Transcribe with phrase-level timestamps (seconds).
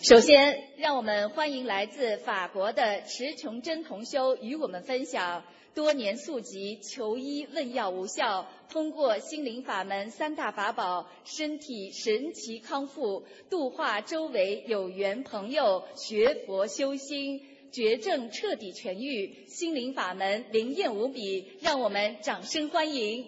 [0.00, 5.42] 首先，让我们欢迎来自法国的池琼珍同修与我们分享
[5.74, 17.40] 多年宿疾、求医问药无效，通过心灵法门三大法宝，身体神奇康复，度化周围有缘朋友学佛修心，
[17.72, 23.26] 绝症彻底痊愈，心灵法门灵验无比，让我们掌声欢迎。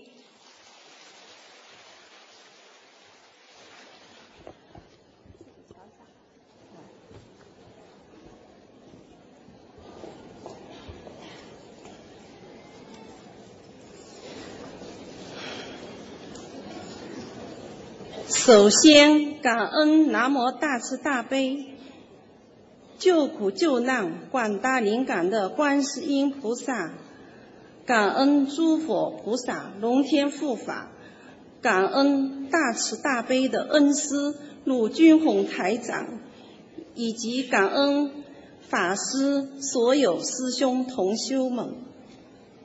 [18.50, 21.66] 首先，感恩南无大慈大悲、
[22.98, 26.90] 救苦救难、广大灵感的观世音菩萨，
[27.86, 30.90] 感恩诸佛菩萨、龙天护法，
[31.62, 36.18] 感恩大慈大悲的恩师鲁军宏台长，
[36.96, 38.10] 以及感恩
[38.68, 41.76] 法师所有师兄同修们。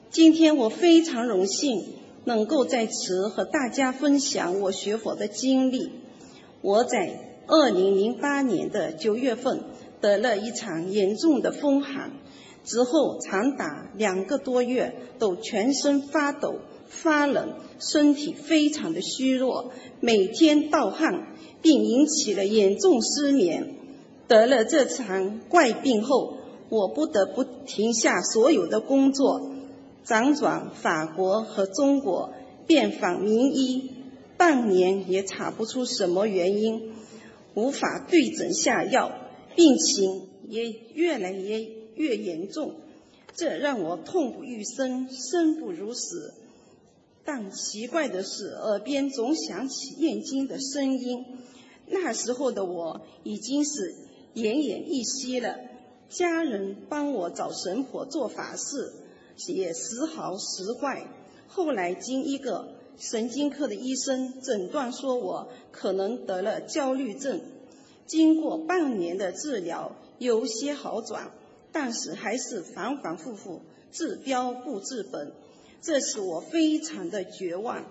[0.09, 1.93] 今天我非常荣幸。
[2.25, 5.91] 能够在此和大家分享我学佛的经历。
[6.61, 9.61] 我在二零零八年的九月份
[10.01, 12.13] 得了一场严重的风寒，
[12.63, 16.55] 之后长达两个多月都全身发抖、
[16.87, 21.27] 发冷，身体非常的虚弱，每天盗汗，
[21.61, 23.75] 并引起了严重失眠。
[24.27, 26.37] 得了这场怪病后，
[26.69, 29.51] 我不得不停下所有的工作。
[30.05, 32.33] 辗转法国和中国，
[32.67, 33.91] 遍访名医，
[34.37, 36.93] 半年也查不出什么原因，
[37.55, 39.11] 无法对症下药，
[39.55, 42.75] 病情也越来越越严重，
[43.35, 46.33] 这让我痛不欲生，生不如死。
[47.23, 51.25] 但奇怪的是，耳边总响起念经的声音。
[51.87, 53.95] 那时候的我已经是
[54.35, 55.55] 奄奄一息了，
[56.09, 58.93] 家人帮我找神婆做法事。
[59.47, 61.07] 也时好时坏。
[61.47, 67.41] 后来经一个神经科的医生诊断，说我可能得了焦虑症。
[68.05, 71.31] 经过半年的治疗，有些好转，
[71.71, 75.31] 但是还是反反复复，治标不治本。
[75.81, 77.85] 这使我非常的绝望，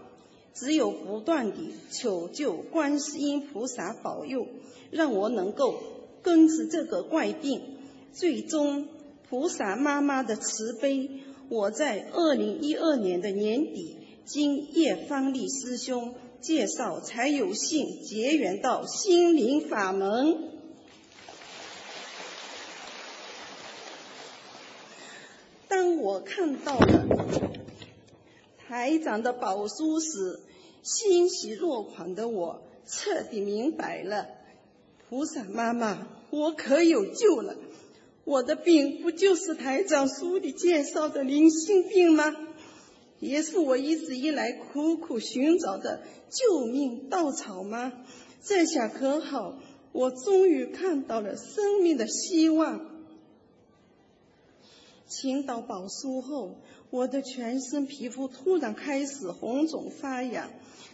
[0.54, 4.47] 只有不断地求救观世音菩萨保佑，
[4.91, 5.81] 让我能够
[6.22, 7.60] 根治这个怪病。
[8.12, 8.88] 最终，
[9.28, 11.10] 菩萨妈妈的慈悲。
[11.54, 20.50] 我在二零一二年的年底，经叶方丽师兄介绍，才有幸结缘到心灵法门。
[25.69, 27.06] 当我看到了
[28.66, 30.41] 台长的宝书时，
[30.82, 34.26] 欣喜若狂的我彻底明白了：
[35.09, 37.54] 菩萨妈妈，我可有救了！
[38.25, 42.35] 我的病不就是台长书里介绍的灵性病吗？
[43.21, 47.93] 也是我一直以来苦苦寻找的救命稻草吗？
[48.43, 49.59] 这下可好，
[49.93, 52.81] 我终于看到了生命的希望。
[55.07, 56.57] 请到宝书后，
[56.91, 60.51] 我的全身皮肤突然开始红肿发痒，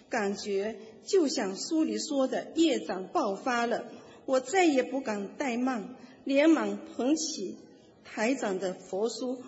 [0.08, 3.84] 感觉就像书里说的业障爆发了。
[4.26, 5.96] 我再也不敢怠慢。
[6.24, 7.56] 连忙捧起
[8.04, 9.38] 台长的佛书，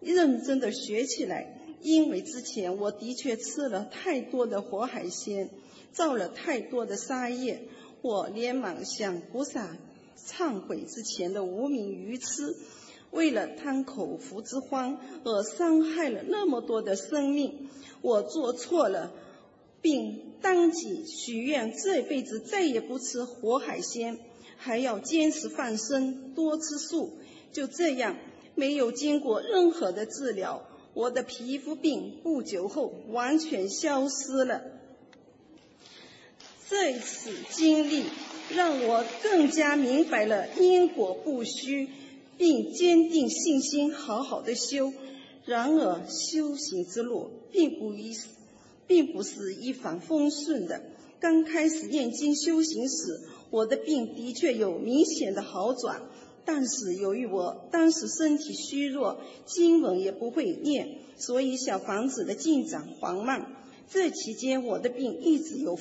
[0.00, 1.56] 认真的学起来。
[1.82, 5.48] 因为之前我的确吃了太多的活海鲜，
[5.92, 7.62] 造了太多的杀业，
[8.02, 9.78] 我连忙向菩萨
[10.18, 12.54] 忏悔之前的无名愚痴，
[13.10, 17.70] 为了贪口福之欢而伤害了那么多的生命，
[18.02, 19.14] 我做错了，
[19.80, 24.18] 并当即许愿这辈子再也不吃活海鲜。
[24.62, 27.18] 还要坚持放生，多吃素。
[27.50, 28.16] 就这样，
[28.54, 34.62] 没有经过任何的治疗，我的皮肤病不久后完全消失了。
[36.68, 38.04] 这次经历
[38.54, 41.88] 让我更加明白了因果不虚，
[42.36, 44.92] 并坚定信心，好好的修。
[45.46, 48.14] 然而，修行之路并不一，
[48.86, 50.82] 并不是一帆风顺的。
[51.18, 53.20] 刚开始念经修行时，
[53.50, 56.02] 我的病的确有明显的好转，
[56.44, 63.56] 但是由于我当时身体虚弱，经文也不会念，所以小房子的进展缓慢。
[63.88, 65.76] 这期间我的病一直有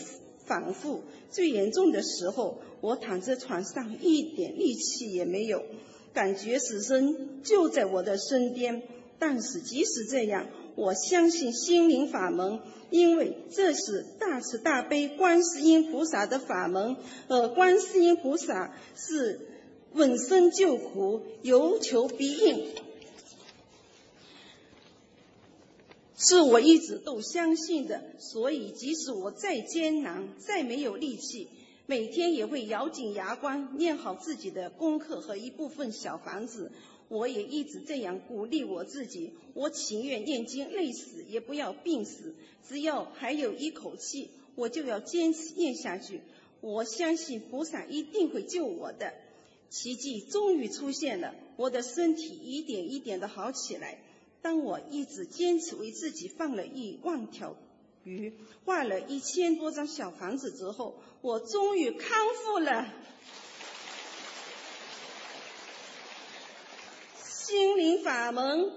[0.45, 5.63] 反复，最严重的时候，我躺在床上一点力气也没有，
[6.11, 8.81] 感觉死神就在我的身边，
[9.19, 10.47] 但是即使这样，
[10.79, 16.95] 我相信心灵法门，因为这是大慈大悲观世音菩萨的法门，
[17.27, 19.41] 而观世音菩萨是
[19.91, 22.65] 闻声救苦，有求必应，
[26.15, 28.01] 是我一直都相信的。
[28.17, 31.49] 所以，即使我再艰难，再没有力气，
[31.87, 36.71] 每天也会咬紧牙关，念好自己的功课和一部分小房子。
[37.09, 42.35] 我也一直这样鼓励我自己，我情愿念经累死，也不要病死。
[42.67, 46.21] 只要还有一口气，我就要坚持念下去。
[46.61, 49.13] 我相信菩萨一定会救我的。
[49.69, 53.99] 奇迹终于出现了，我的身体一点一点的好起来。
[54.41, 57.55] 当我一直坚持为自己放了一万条
[58.03, 58.33] 鱼，
[58.65, 62.87] 画了一千多张小房子之后，我终于康复了。
[67.49, 68.69] 心灵法门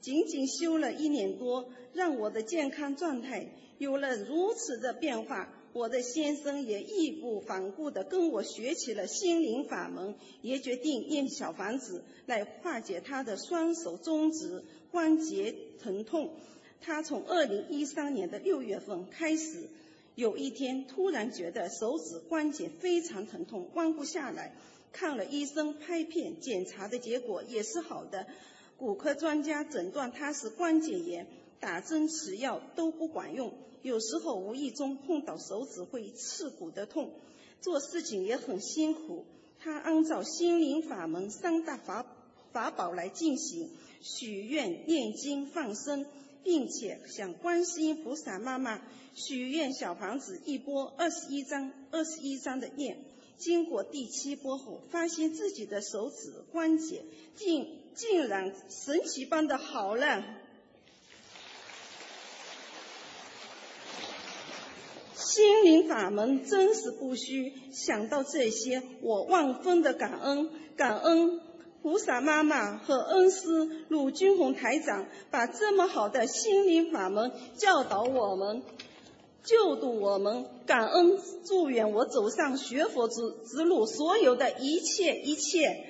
[0.00, 5.52] 仅仅修了一年多，让我的健康状态有了如此的变化。
[5.74, 16.30] 我的先生也义无反顾地跟我学起了心灵法门，也决定念小房子来化解他的双手中指关节疼痛。
[16.80, 19.68] 他从二零一三年的六月份开始，
[20.14, 24.54] 有一天突然觉得手指关节非常疼痛，弯不下来。
[24.94, 28.28] 看了医生拍片检查的结果也是好的，
[28.76, 31.26] 骨科专家诊断他是关节炎，
[31.58, 33.52] 打针吃药都不管用，
[33.82, 37.10] 有时候无意中碰到手指会刺骨的痛，
[37.60, 39.24] 做事情也很辛苦。
[39.58, 42.06] 他按照心灵法门三大法
[42.52, 43.70] 法宝来进行，
[44.00, 46.06] 许愿、念经、放生，
[46.44, 48.80] 并且向观世音菩萨妈妈
[49.14, 52.98] 许愿小房子一波二十一张，二十一张的念。
[53.36, 57.04] 经过第七波后，发现自己的手指关节
[57.34, 60.24] 竟竟然神奇般的好了。
[65.14, 67.52] 心灵法门真是不虚。
[67.72, 71.40] 想到这些，我万分的感恩，感恩
[71.82, 78.62] 菩萨妈妈和恩师鲁军红台长，把这么好的心灵法门教导我们。
[79.44, 83.14] 救度我们，感恩祝愿我走上学佛之
[83.46, 85.86] 之路，所有的一切一切。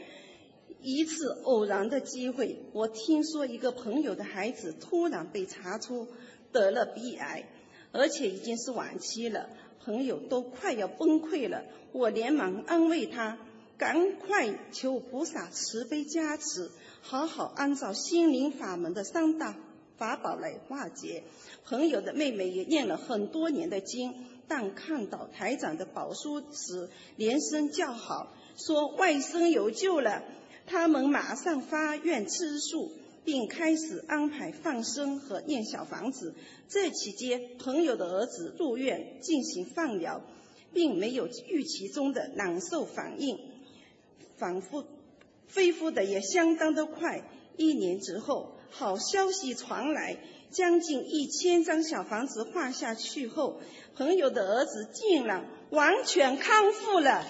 [0.82, 6.08] 一次偶然的机会，我听说一个朋友的孩子突然被查出
[6.52, 7.48] 得了鼻癌，
[7.92, 9.48] 而且已经是晚期了，
[9.82, 11.62] 朋友都快要崩溃了。
[11.92, 13.38] 我连忙安慰他，
[13.78, 16.70] 赶快求菩萨慈悲加持，
[17.00, 19.56] 好好按照心灵法门的三大
[19.96, 21.22] 法宝来化解。
[21.64, 24.14] 朋友的妹妹也念了很多年的经，
[24.48, 30.22] 但看到台长的宝书时，连声叫好，说外甥有救了。
[30.66, 32.90] 他们马上发愿吃素，
[33.24, 36.34] 并开始安排放生和念小房子。
[36.68, 40.22] 这期间，朋友的儿子入院进行放疗，
[40.72, 43.38] 并没有预期中的难受反应，
[44.36, 44.84] 反复
[45.54, 47.22] 恢复的也相当的快。
[47.56, 50.18] 一年之后，好消息传来。
[50.50, 53.60] 将近一千张小房子画下去后，
[53.96, 57.24] 朋友的儿子竟然完全康复了。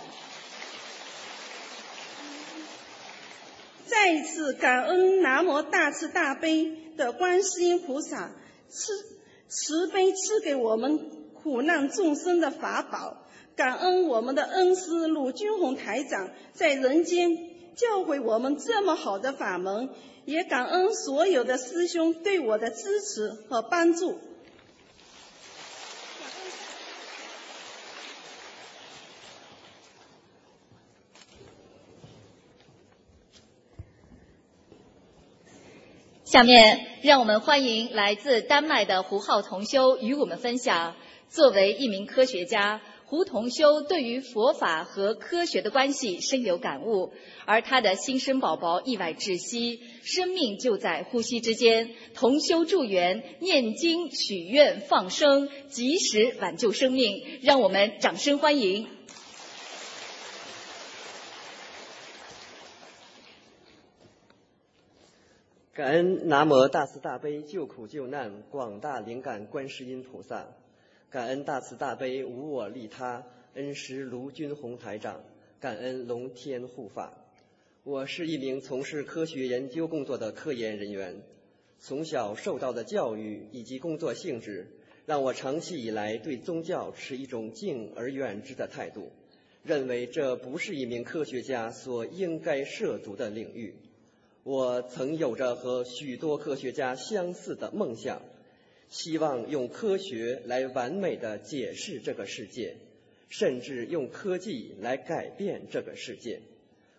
[3.87, 8.31] 再一次感恩南无大慈大悲的观世音菩萨
[8.69, 8.93] 慈
[9.49, 13.25] 慈悲赐给我们苦难众生的法宝，
[13.57, 17.31] 感恩我们的恩师鲁军红台长在人间
[17.75, 19.89] 教会我们这么好的法门。
[20.25, 24.19] 也感恩所有的师兄对我的支持和帮助。
[36.25, 40.97] 下面，让我们欢迎来自丹麦的胡浩同修与我们分享。
[41.29, 42.81] 作为一名科学家。
[43.15, 47.13] 胡同修对于佛法和科学的关系深有感悟，
[47.47, 51.95] 而他的新生宝宝意外窒息，生命就在呼吸之间。
[52.13, 58.89] 同修助缘、念经、许愿、放生，及时挽救生命，让我们掌声欢迎。
[65.73, 70.49] 感恩南无大慈大悲救苦救难广大灵感观世音菩萨。
[71.15, 75.23] 感恩大慈大悲无我利他恩师卢军宏台长，
[75.61, 77.15] 感恩龙天护法。
[77.85, 81.23] 我是一名从事科学研究工作的科研人员，
[81.79, 84.67] 从小受到的教育以及工作性质，
[85.07, 89.13] 让我长期以来对宗教持一种敬而远之的态度，
[89.63, 93.77] 认为这不是一名科学家所应该涉足的领域。
[94.43, 98.21] 我曾有着和许多科学家相似的梦想，
[98.89, 102.77] 希望用科学来完美的解释这个世界，
[103.29, 106.41] 甚至用科技来改变这个世界。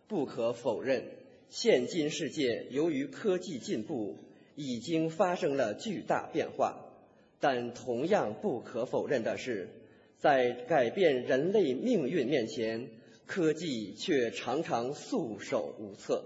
[0.08, 1.04] 不可否认，
[1.50, 4.18] 现今世界由于科技进步，
[4.56, 6.82] 已经发生了巨大变化。
[7.40, 9.68] 但同样不可否认的是，
[10.20, 12.88] 在改变人类命运面前，
[13.26, 16.26] 科技却常常束手无策。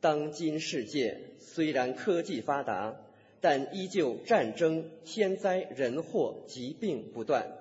[0.00, 2.96] 当今世界虽然科技发达，
[3.42, 7.52] 但依旧战争、天灾、人祸、疾病不断。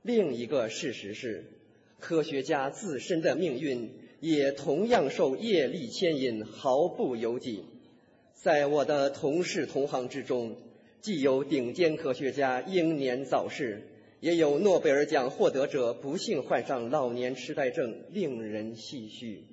[0.00, 1.44] 另一个事实是，
[1.98, 7.64] 科学家自身的命运也同样受业力牵引，毫不由己。
[8.32, 10.56] 在我的同事同行之中，
[11.00, 13.88] 既有顶尖科学家英年早逝，
[14.20, 19.44] 也有诺贝尔奖获得者不幸患上老年痴呆症，令人唏嘘。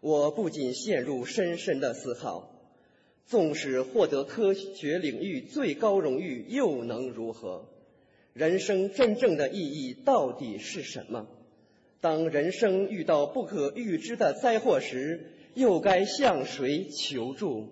[0.00, 2.51] 我不仅陷入深深的思考：
[3.26, 7.68] 纵使获得科学领域最高荣誉，又能如何？
[8.34, 11.28] 人生真正的意义到底是什么？
[12.00, 17.68] 当人生遇到不可预知的灾祸时，又该向谁求助？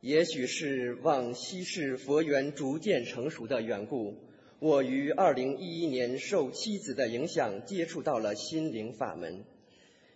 [0.00, 4.16] 也许是往昔世佛缘逐渐成熟的缘故，
[4.58, 9.44] 我于二零一一年受妻子的影响，接触到了心灵法门。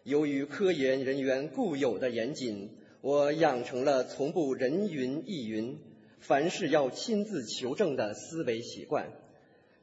[0.02, 2.70] 由于科研人员固有的严谨，
[3.04, 5.78] 我养成了从不人云亦云、
[6.20, 9.12] 凡事要亲自求证的思维习惯。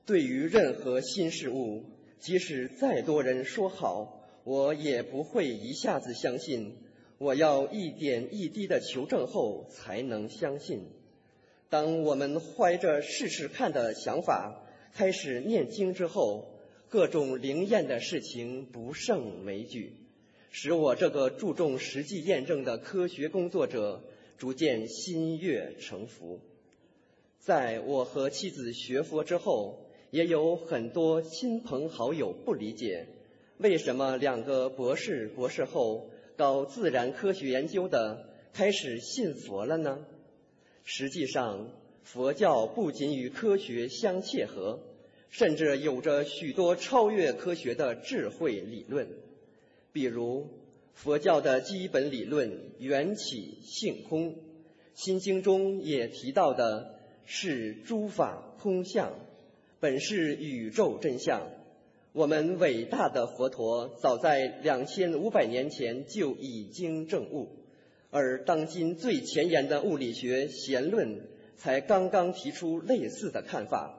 [0.08, 1.84] 对于任何新事物，
[2.20, 6.78] 即使再多人说好，我也不会一下子相信。
[7.20, 10.80] 我要一点一滴的求证后才能相信。
[11.70, 14.64] 当我们怀着试试看的想法
[14.96, 16.60] 开始念经之后，
[16.90, 19.94] 各种灵验的事情不胜枚举。
[20.54, 24.04] 使我这个注重实际验证的科学工作者
[24.38, 26.42] 逐渐心悦诚服。
[27.40, 33.08] 在我和妻子学佛之后，也有很多亲朋好友不理解，
[33.60, 40.06] 为什么两个博士、博士后搞自然科学研究的开始信佛了呢？
[40.84, 41.72] 实际上，
[42.04, 44.82] 佛教不仅与科学相切合，
[45.30, 49.08] 甚至有着许多超越科学的智慧理论。
[49.94, 50.48] 比如
[50.94, 54.34] 佛教的基本理论缘起性空，
[54.94, 56.96] 《心经》中也提到的
[57.26, 59.14] 是诸法空相，
[59.80, 61.50] 本是宇宙真相。
[62.14, 67.50] 我们伟大的佛陀早在两千五百年前就已经证悟，
[68.10, 71.22] 而当今最前沿的物理学弦论
[71.58, 73.98] 才刚刚提出类似的看法。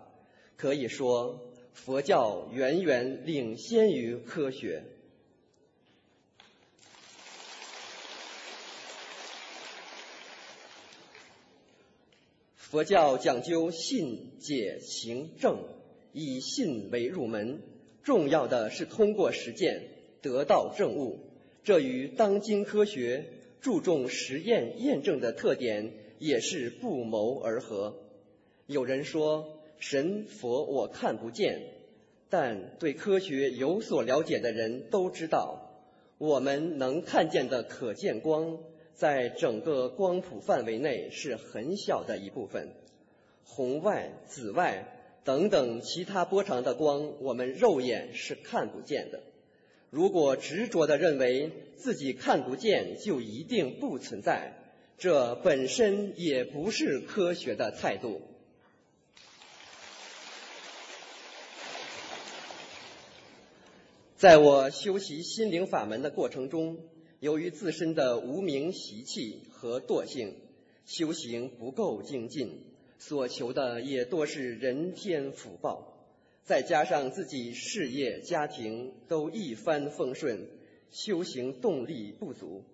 [0.57, 1.41] 可以说，
[1.73, 4.85] 佛教远远领先于科学。
[12.73, 15.59] 佛教讲究信解行证，
[16.15, 17.61] 以信为入门，
[18.03, 19.83] 重要的是通过实践
[20.23, 21.19] 得到证悟。
[21.65, 23.27] 这与当今科学
[23.61, 27.95] 注重实验验证的特点也是不谋而合。
[28.67, 31.61] 有人说神佛我看不见，
[32.31, 35.75] 但对科学有所了解的人都知道，
[36.17, 38.61] 我们能看见的可见光。
[38.95, 42.73] 在整个光谱范围内是很小的一部分，
[43.45, 44.87] 红外、紫外
[45.25, 49.21] 等等其他波长的光，我们肉眼是看不见的。
[49.91, 54.53] 如果执着的认为自己看不见就一定不存在，
[54.99, 58.21] 这本身也不是科学的态度。
[64.17, 66.79] 在我修习心灵法门的过程中。
[67.23, 70.35] 由于自身的无名习气和惰性，
[70.85, 72.65] 修行不够精进，
[72.99, 76.05] 所求的也多是人天福报，
[76.43, 80.49] 再加上自己事业家庭都一帆风顺，
[80.91, 82.65] 修行动力不足。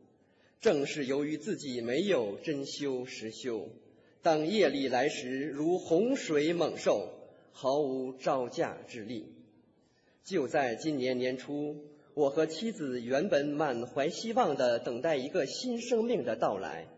[0.63, 3.69] 正是由于自己没有真修实修，
[4.23, 7.13] 当业力来时，如洪水猛兽，
[7.53, 9.27] 毫无招架之力。
[10.25, 11.77] 就在今年年初。
[12.19, 16.89] 我和妻子原本满怀希望的等待一个新生命的到来，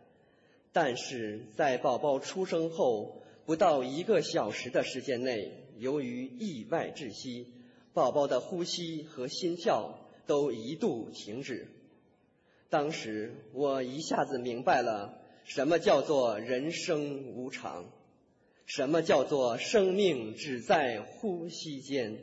[0.73, 7.49] 但是在宝宝出生后不到一个小时的时间内，由于意外窒息，
[7.93, 11.69] 宝宝的呼吸和心跳都一度停止。
[12.71, 17.85] 当时我一下子明白了什么叫做人生无常，
[18.65, 22.17] 什么叫做生命只在呼吸间。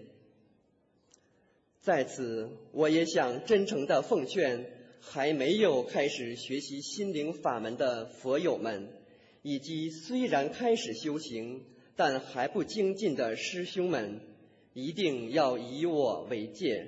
[1.87, 4.65] 在此，我也想真诚的奉劝
[4.99, 8.89] 还没有开始学习心灵法门的佛友们，
[9.41, 11.63] 以及虽然开始修行
[11.95, 14.19] 但还不精进的师兄们，
[14.73, 16.87] 一定要以我为戒。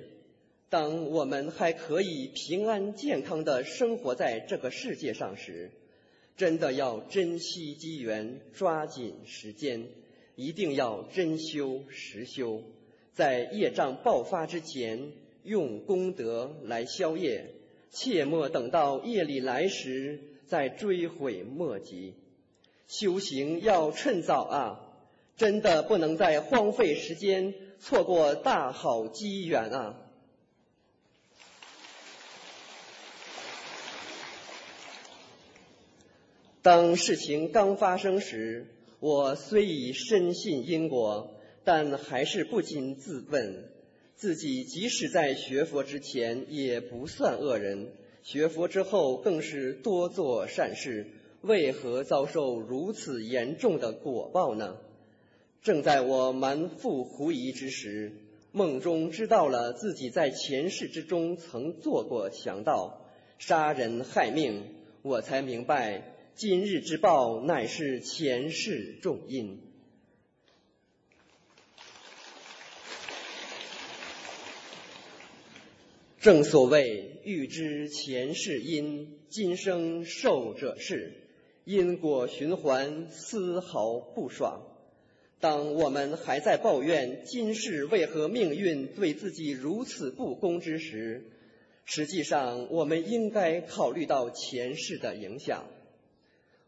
[0.68, 5.70] 当我们还可以平安健康的生活在这个世界上时，
[6.36, 9.86] 真的要珍惜机缘，抓紧时间，
[10.36, 12.62] 一定要真修实修，
[13.14, 15.12] 在业障爆发之前，
[15.42, 17.54] 用功德来消业，
[17.90, 22.14] 切莫等到业力来时再追悔莫及。
[22.86, 24.80] 修行要趁早啊！
[25.36, 29.96] 真的不能再荒废时间，错过大好机缘啊！
[36.62, 38.66] 当事情刚发生时，
[38.98, 41.39] 我虽已深信因果，
[41.72, 43.70] 但还是不禁自问：
[44.16, 47.92] 自己即使在学佛之前也不算恶人，
[48.24, 51.06] 学佛之后更是多做善事，
[51.42, 54.78] 为何遭受如此严重的果报呢？
[55.62, 58.14] 正在我满腹狐疑之时，
[58.50, 63.06] 梦中知道了自己在前世之中曾做过强盗，
[63.38, 64.64] 杀人害命，
[65.02, 66.16] 我才明白。
[66.34, 69.69] 今日之报乃是前世重因。
[76.20, 81.14] 正所谓欲知前世因，今生受者是。
[81.64, 84.60] 因果循环，丝毫不爽。
[85.38, 91.24] 当我们还在抱怨今世为何命运对自己如此不公之时，
[91.86, 95.64] 实际上我们应该考虑到前世的影响。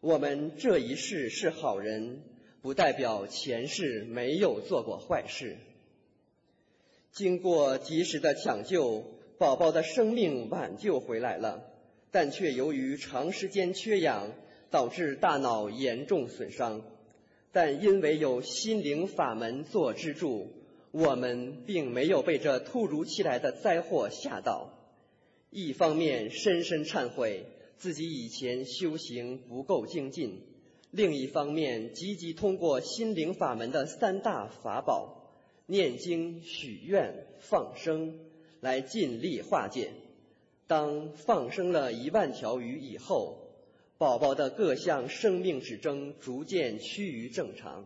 [0.00, 2.22] 我们这一世是好人，
[2.62, 5.58] 不代表前世没有做过坏事。
[7.12, 9.04] 经过及时的抢救，
[9.42, 11.64] 宝宝的生命挽救回来了，
[12.12, 14.30] 但却由于长时间缺氧，
[14.70, 16.80] 导致大脑严重损伤。
[17.50, 20.52] 但因为有心灵法门做支柱，
[20.92, 24.70] 我们并没有被这突如其来的灾祸吓到。
[25.50, 27.44] 一方面深深忏悔。
[27.78, 30.40] 自己以前修行不够精进，
[30.92, 35.32] 另一方面积极通过心灵法门的三大法宝——
[35.66, 38.20] 念经、许愿、放生，
[38.62, 39.90] 来尽力化解。
[40.68, 43.38] 当放生了一万条鱼以后，
[43.98, 47.84] 宝宝的各项生命指征逐渐趋于正常，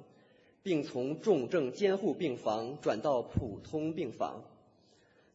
[0.63, 4.45] 并从重症监护病房转到普通病房。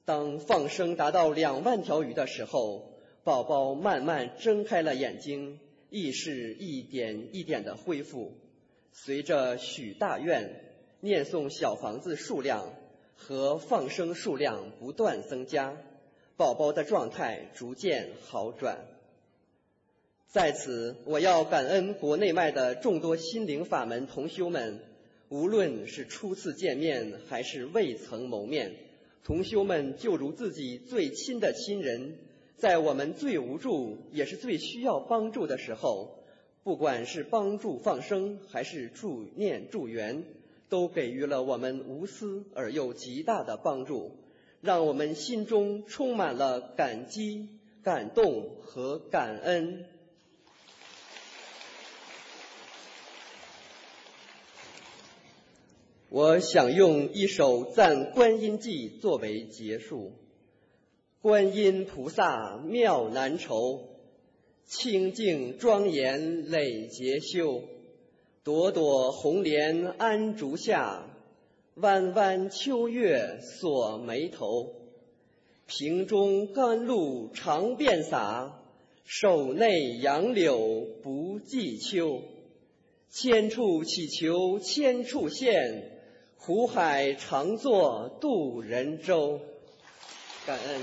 [0.06, 8.34] 当放生达到两万条鱼的时候，宝宝慢慢睁开了眼睛，意识一点一点的恢复。
[8.91, 10.63] 随着许大愿、
[10.99, 12.73] 念诵小房子数量
[13.21, 15.77] 和放生数量不断增加，
[16.38, 18.79] 宝宝的状态逐渐好转。
[20.27, 24.79] 在此，我要感恩国内外的众多心灵法门同修们，
[25.29, 28.73] 无论是初次见面还是未曾谋面，
[29.23, 32.17] 同修们就如自己最亲的亲人。
[32.57, 36.17] 在我们最无助也是最需要帮助的时候，
[36.63, 40.23] 不管是帮助放生还是助念助缘，
[40.71, 44.15] 都给予了我们无私而又极大的帮助，
[44.62, 47.49] 让我们心中充满了感激、
[47.84, 49.84] 感动和感恩。
[56.07, 60.13] 我想用一首赞观音偈作为结束。
[61.21, 63.89] 观音菩萨妙难酬，
[64.65, 67.62] 清净庄严累劫修。
[68.43, 71.06] 朵朵红莲安竹下，
[71.75, 74.73] 弯弯秋月锁眉头。
[75.67, 78.60] 瓶中甘露常遍洒，
[79.06, 82.23] 手内杨柳不计秋。
[83.12, 86.01] 千处祈求千处现，
[86.39, 89.39] 苦海常作渡人舟。
[90.47, 90.82] 感恩。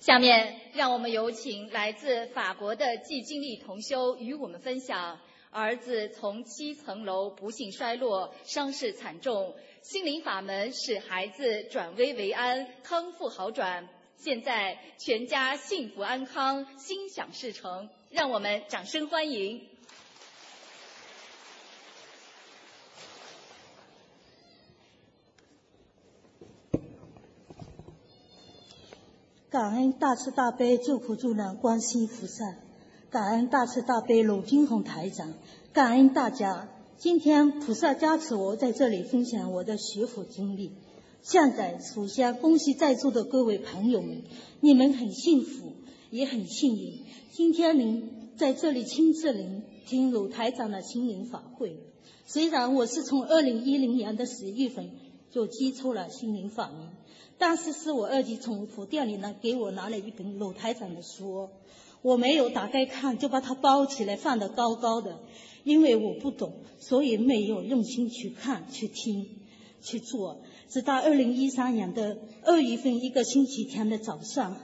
[0.00, 17.90] 下面，让我们有请来自法国的季经历同修与我们分享：儿子从七层楼不幸摔落，伤势惨重，心灵法门使孩子转危为安，康复好转，现在全家幸福安康，心想事成。
[18.08, 19.71] 让我们掌声欢迎。
[29.52, 32.56] 感恩大慈大悲救苦救难观世菩萨，
[33.10, 35.34] 感恩大慈大悲鲁金红台长，
[35.74, 40.72] 感恩大家今天菩萨加持我在这里分享我的学佛经历。
[41.20, 44.22] 现在首先恭喜在座的各位朋友们，
[44.60, 45.74] 你们很幸福，
[46.08, 47.04] 也很幸运。
[47.32, 51.76] 今天您在这里亲自聆听鲁台长的心灵法会。
[52.24, 54.92] 虽然我是从二零一零年的十月份
[55.30, 56.88] 就接触了心灵法门，
[57.42, 61.48] 当时是我二弟从佛店里呢给我拿了一本鲁台长的书，
[62.00, 65.18] 我没有打开看，就把它包起来放得高高的，
[65.64, 69.26] 因为我不懂，所以没有用心去看、去听、
[69.80, 70.42] 去做。
[70.68, 74.56] 直到二零一三年的二月份一个星期天的早上，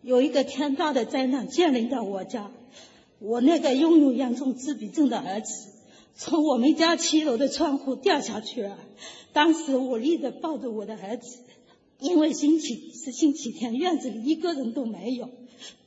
[0.00, 2.52] 有一个天大的灾难降临到我家，
[3.18, 5.68] 我那个拥有严重自闭症的儿子。
[6.14, 8.78] 从我们家七楼的窗户掉下去了。
[9.32, 11.38] 当时我立着抱着我的儿子，
[12.00, 15.28] 因为星期是星期天，院子里一个人都没有。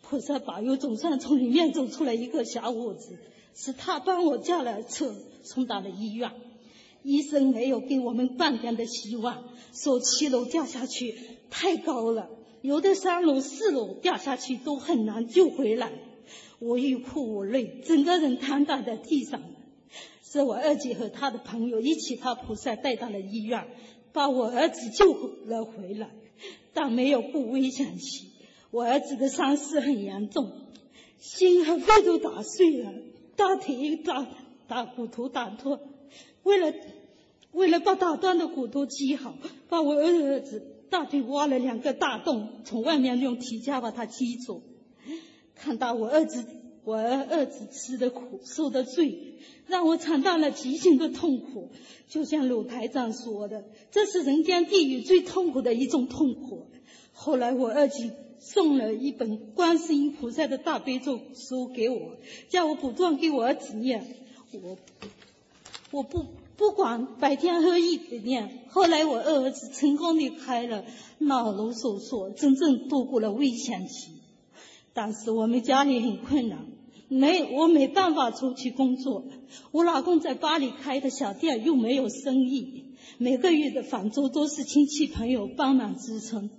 [0.02, 3.18] 菩萨保佑，总算从里面走出来一个小伙子，
[3.56, 6.32] 是他帮我叫了车，送到了医院。
[7.02, 11.16] 医生没有给我们半点的希望，说七楼掉下去
[11.50, 12.30] 太高了，
[12.62, 15.92] 有的三楼、四楼掉下去都很难救回来。
[16.60, 19.42] 我欲哭无泪，整个人瘫倒在地上。
[20.24, 23.68] 是我二姐和她的朋友一起把菩萨带到了医院，
[24.14, 25.14] 把我儿子救
[25.46, 26.10] 了回来，
[26.74, 28.32] 但没有过危险期。
[28.72, 30.52] 我儿子的伤势很严重，
[31.20, 32.94] 心和肺都打碎了，
[33.36, 34.26] 大腿打
[34.68, 35.80] 打骨头打断。
[36.44, 36.74] 为了
[37.52, 39.36] 为了把打断的骨头接好，
[39.68, 44.62] 把我儿子大腿挖了两个大洞，从外面用铁架把他接住。
[45.56, 46.46] 看到我儿子。
[46.86, 49.36] 我儿子吃的苦，受的罪，
[49.68, 51.70] 让我尝到了极限的痛苦。
[52.10, 56.68] 就像鲁台长说的，这是人间地狱最痛苦的一种痛苦。
[57.14, 62.18] 后来我二姐送了一本观世音菩萨的大悲咒书给我，
[62.50, 64.06] 叫我不断给我儿子念。
[64.52, 64.78] 我
[65.92, 66.26] 我不
[66.58, 68.60] 不管白天黑夜的念。
[68.68, 70.84] 后来我二儿子成功的开了
[71.20, 74.12] 脑颅手术，真正度过了危险期。
[74.96, 76.68] 但是我们家里很困难。
[77.08, 79.26] 没，我没办法出去工作。
[79.72, 86.50] 我老公在巴黎开的小店又没有生意，每个月的房租都是亲戚朋友帮忙支撑。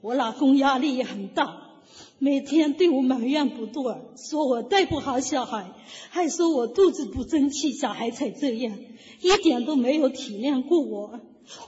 [0.00, 1.80] 我老公压力也很大，
[2.18, 5.72] 每天对我埋怨不断，说我带不好小孩，
[6.10, 8.78] 还说我肚子不争气，小孩才这样，
[9.20, 11.20] 一点都没有体谅过我。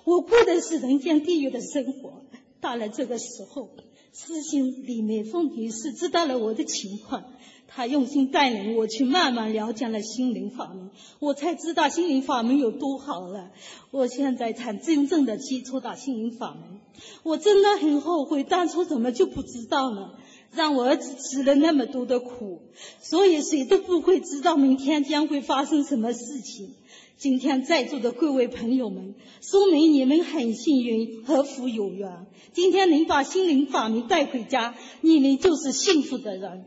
[0.04, 2.22] 我过的是人间地狱的生活。
[2.60, 3.70] 到了这个时候，
[4.12, 7.24] 师兄李美凤女士知道了我的情况。
[7.70, 13.50] 他用心带领我去慢慢了解了心灵法门，我才知道心灵法门有多好了。
[13.90, 16.80] 我现在才真正的接触到心灵法门，
[17.22, 20.12] 我真的很后悔当初怎么就不知道呢？
[20.50, 22.62] 让我儿子吃了那么多的苦，
[23.02, 26.74] 所以谁都不会知道明天将会发生什么事情。
[27.18, 32.26] 今天在座的各位朋友们，说明你们很幸运，和福有缘。
[32.54, 36.64] 今天能把心灵法门带回家，你们就是幸福的人。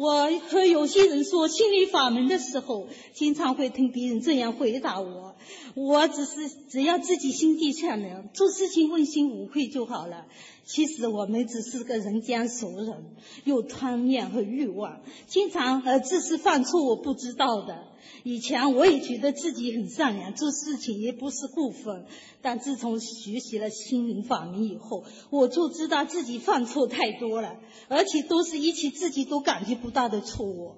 [0.00, 5.36] 我和有些人说心理法门的时候，经常会听别人这样回答我：
[5.74, 10.26] 我只是只要自己心地善良，做事情问心无愧就好了。
[10.64, 17.88] 其实我们只是个人间俗人，有贪念和欲望，经常呃自私犯错，我不知道的。
[18.22, 22.04] 以前我也觉得自己很善良，做事情也不是过分。
[22.42, 27.56] 但自从学习了心灵法门以后，我就知道自己犯错太多了，
[27.88, 30.76] 而且都是一起自己都感觉不到的错误。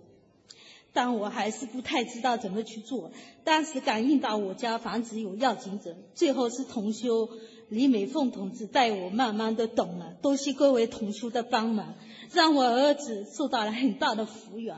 [0.95, 3.13] 但我还是不太知道怎么去做。
[3.45, 7.31] 当时感应到我家房子有要紧者，最后是同修
[7.73, 10.13] 李美凤同志带我慢慢的懂了。
[10.21, 11.95] 多谢各位同修的帮忙，
[12.31, 14.77] 让我儿子受到了很大的福缘。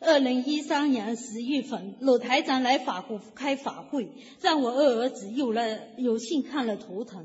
[0.00, 4.08] 二零一三年十月份，鲁台长来法国开法会，
[4.40, 7.24] 让我二儿子有了有幸看了图腾。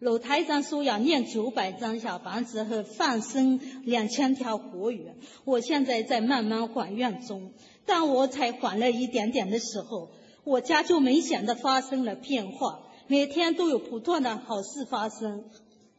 [0.00, 5.06] 鲁台长说要念九百张小房子和放生两千条活鱼，
[5.44, 7.52] 我现在在慢慢还愿中。
[7.86, 10.10] 当我才还了一点点的时候，
[10.42, 15.44] 我家就明显的发生了变化，每天都有不断的好事发生。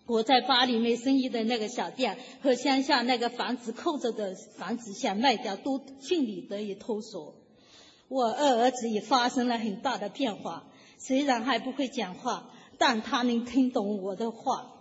[0.05, 7.35] 我在巴黎没生意的那个小店和乡下那个房子扣着的房子想卖掉，都顺利得以脱手。
[8.07, 10.65] 我二儿子也发生了很大的变化，
[10.97, 14.75] 虽然还不会讲话，但他能听懂我的话，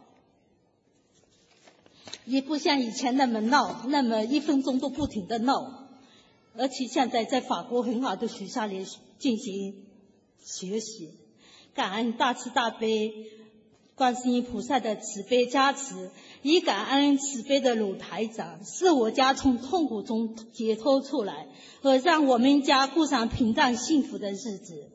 [2.24, 5.88] 也不像以前那么闹，那么一分钟都不停的闹，
[6.56, 8.86] 而且现在在法国很好的学校里
[9.18, 9.74] 进行
[10.44, 11.10] 学习，
[11.76, 13.12] 感恩大慈大悲。
[13.94, 16.10] 观世音菩萨的慈悲加持，
[16.42, 21.48] 以感恩慈悲的鲁台长，使我家从痛苦中解脱出来，
[21.80, 24.90] 和让我们家过上平淡幸福的日子。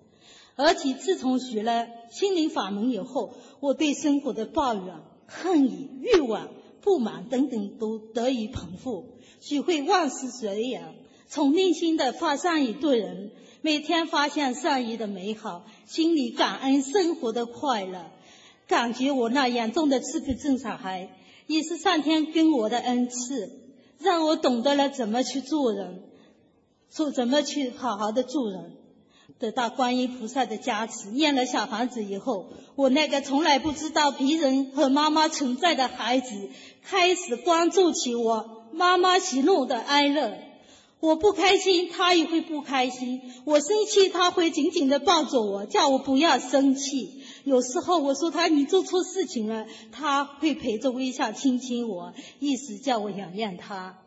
[0.56, 6.50] 而且自从学了心灵法门以后，我对生活的抱怨、恨意、欲望、
[6.82, 10.94] 不满等等都得以平复，学会万事随缘，
[11.28, 13.32] 从内心的发善意对人，
[13.64, 18.12] 每天发现善意的美好，心里感恩生活的快乐，
[18.68, 21.10] 感觉我那严重的自闭症小孩
[21.46, 23.52] 也是上天给我的恩赐，
[24.00, 26.02] 让我懂得了怎么去做人，
[26.90, 28.78] 做怎么去好好的做人。
[29.38, 36.50] 得到观音菩萨的加持，念了小房子以后，我那个从来不知道别人和妈妈存在的孩子，
[36.84, 40.38] 开始关注起我妈妈喜怒的哀乐。
[41.02, 47.24] 我不开心，他也会不开心；我生气，他会紧紧的抱着我，叫我不要生气。
[47.44, 53.98] 有时候我说他你做错事情了，他会陪着微笑亲亲我，意思叫我原谅他。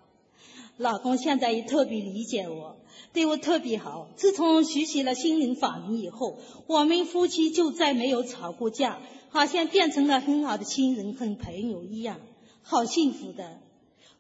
[0.77, 2.77] 老公现在也特别理解我。
[3.13, 4.09] 对我特别好。
[4.17, 12.21] 自从学习了心灵法门以后，我们夫妻就再没有吵过架，好像变成了很好的亲人、和朋友一样，
[12.63, 13.59] 好幸福的。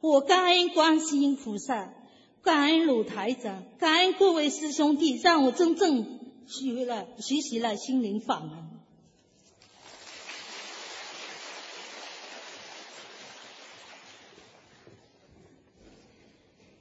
[0.01, 1.93] 我感恩观世音菩萨，
[2.44, 8.50] 感恩鲁台长，感恩各位师兄弟，让我真正学了学习了心灵法门。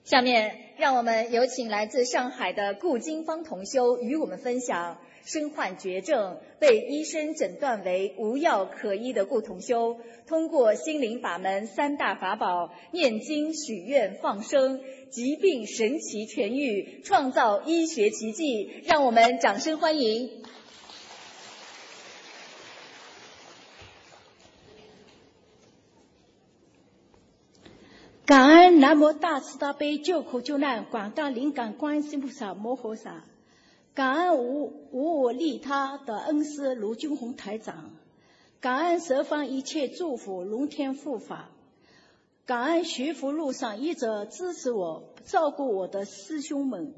[0.04, 0.60] 下面。
[0.76, 18.82] 让我们有请来自上海的顾金芳同修与我们分享身患绝症、被医生诊断为无药可医的顾同修，通过心灵法门三大法宝——念经、许愿、放生，疾病神奇痊愈，创造医学奇迹。
[18.86, 20.44] 让我们掌声欢迎。
[28.26, 33.26] 感恩南无大慈大悲救苦救难广大灵感观世音菩萨摩诃萨，
[33.96, 37.92] 感恩无无我利他的恩师卢军宏台长，
[38.60, 41.52] 感恩十方一切祝福龙天护法，
[42.48, 46.92] 感恩学佛路上一直支持我、照顾我的师兄们。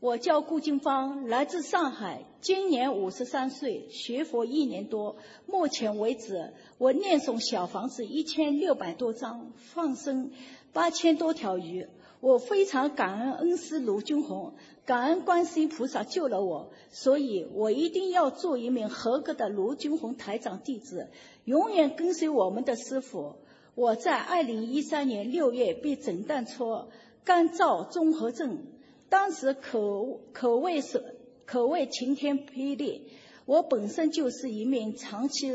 [0.00, 5.16] 我叫顾金芳，来自上海，今年五十三岁，学佛一年多。
[5.46, 10.32] 目前为止，我念诵小房子一千六百多张，放生
[10.72, 11.86] 八千多条鱼。
[12.24, 14.54] 我非常感恩恩师卢军宏，
[14.86, 21.10] 感恩观世音菩萨救了我，所以我一定要做一名合格的卢军宏台长弟子，
[21.44, 23.34] 永远跟随我们的师傅。
[23.74, 26.86] 我在二零一三年六月被诊断出
[27.24, 28.68] 干燥综合症。
[29.10, 33.10] 当时可可谓是可谓晴天霹雳。
[33.44, 35.52] 我本身就是一名长期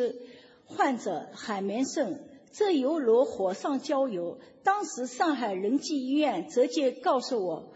[0.67, 2.19] 患者，海绵症，
[2.51, 4.39] 这犹如火上浇油。
[4.63, 7.69] 当时上海仁济医院直接告诉我，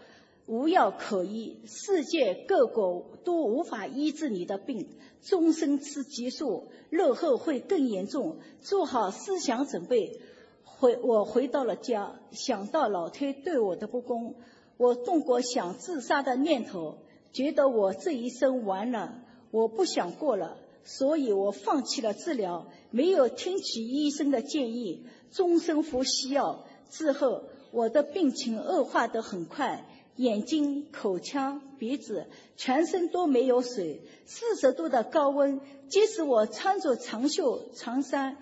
[0.46, 4.88] 无药可医，世界各国都无法医治你的病，
[5.22, 10.20] 终身吃激素，日后会更严重，做好思想准备。
[10.64, 14.34] 回我回到了家，想到老天对我的不公。
[14.76, 16.98] 我动过想自杀的念头，
[17.32, 26.64] 觉得我这一生完了，我不想过了，所以我放弃了治疗，没有听取医生的建议，终身服西药。
[26.90, 38.36] 之后，我的病情恶化得很快，眼睛、口腔、鼻子、全身都没有水，四十度的高温，即使我穿着长袖长衫，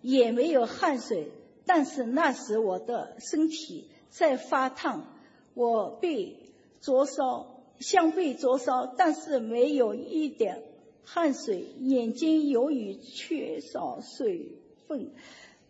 [0.00, 1.32] 也没有汗水。
[1.66, 5.14] 但是那时我的身体在发烫。
[5.54, 6.36] 我被
[6.80, 10.62] 灼烧，像被灼烧，但是没有一点
[11.10, 11.64] 汗水。
[11.80, 15.10] 眼睛由于缺少水分，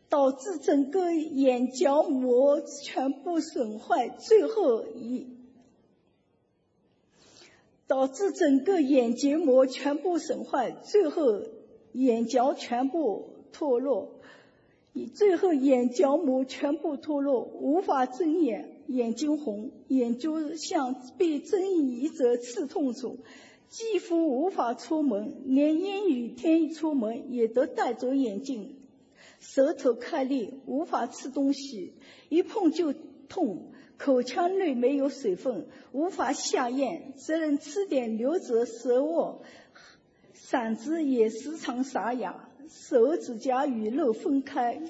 [0.08, 5.28] 导致整个眼角膜全部损坏，最后一
[7.86, 11.42] 导致整个眼结膜全部损坏，最后
[11.92, 14.18] 眼角全部脱落，
[15.14, 18.74] 最后眼角膜全部脱落，无法睁眼。
[18.88, 23.18] 眼睛红，眼珠像被针一折刺痛处，
[23.68, 28.76] 几乎无法出门，连阴雨天出门也得戴着眼镜。
[29.40, 31.92] 舌头开裂，无法吃东西，
[32.28, 32.92] 一碰就
[33.28, 33.72] 痛。
[33.98, 39.42] 口腔内没有水分，无法下咽，只能吃点流着舌沫。
[40.34, 44.80] 嗓子也时常沙哑，手指甲与肉分开。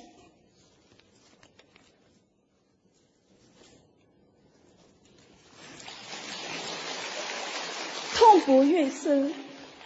[8.49, 9.31] 痛苦越深。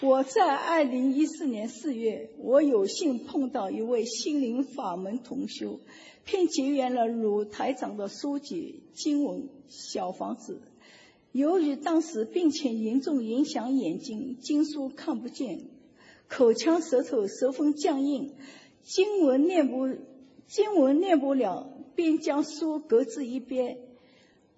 [0.00, 5.80] 我在二零一四年四月，我有幸碰到一位心灵法门同修，
[6.24, 10.60] 并结缘了鲁台长的书籍经文《小房子》。
[11.32, 15.64] 由于当时病情严重，影响眼睛，经书看不见，
[16.28, 18.32] 口腔舌头十分僵硬，
[18.84, 19.88] 经文念不
[20.46, 23.78] 经文念不了，便将书搁置一边。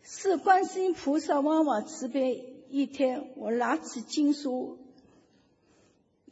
[0.02, 2.50] 是观世音菩萨妈妈慈悲。
[2.76, 4.78] 一天，我拿起经书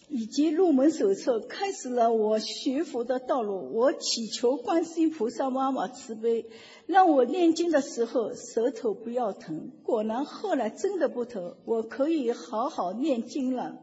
[0.08, 3.72] 以及入门手册，开始了我学佛的道路。
[3.72, 6.46] 我祈求观世音菩萨妈妈慈悲，
[6.86, 9.70] 让我念经的时候舌头不要疼。
[9.84, 13.78] 果然，后来真的不疼，我可以好好念经了。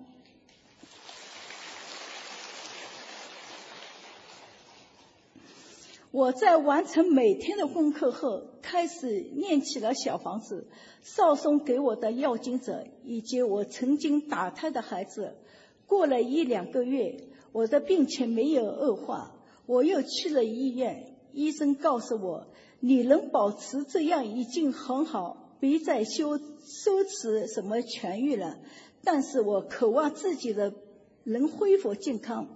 [6.11, 10.67] 我在完成每天的功课后，开始念起了小房子。
[11.03, 15.35] 少松给我的要经者，以及我曾经打胎的孩子。
[15.85, 19.35] 过了一两个月，我的病情没有恶化，
[19.67, 21.15] 我又去了医院。
[21.31, 22.47] 医生告诉我，
[22.79, 28.57] 你能保持这样已经很好，别再修修持什么痊愈了。
[29.03, 30.73] 但是我渴望自己的
[31.23, 32.47] 能恢复健康。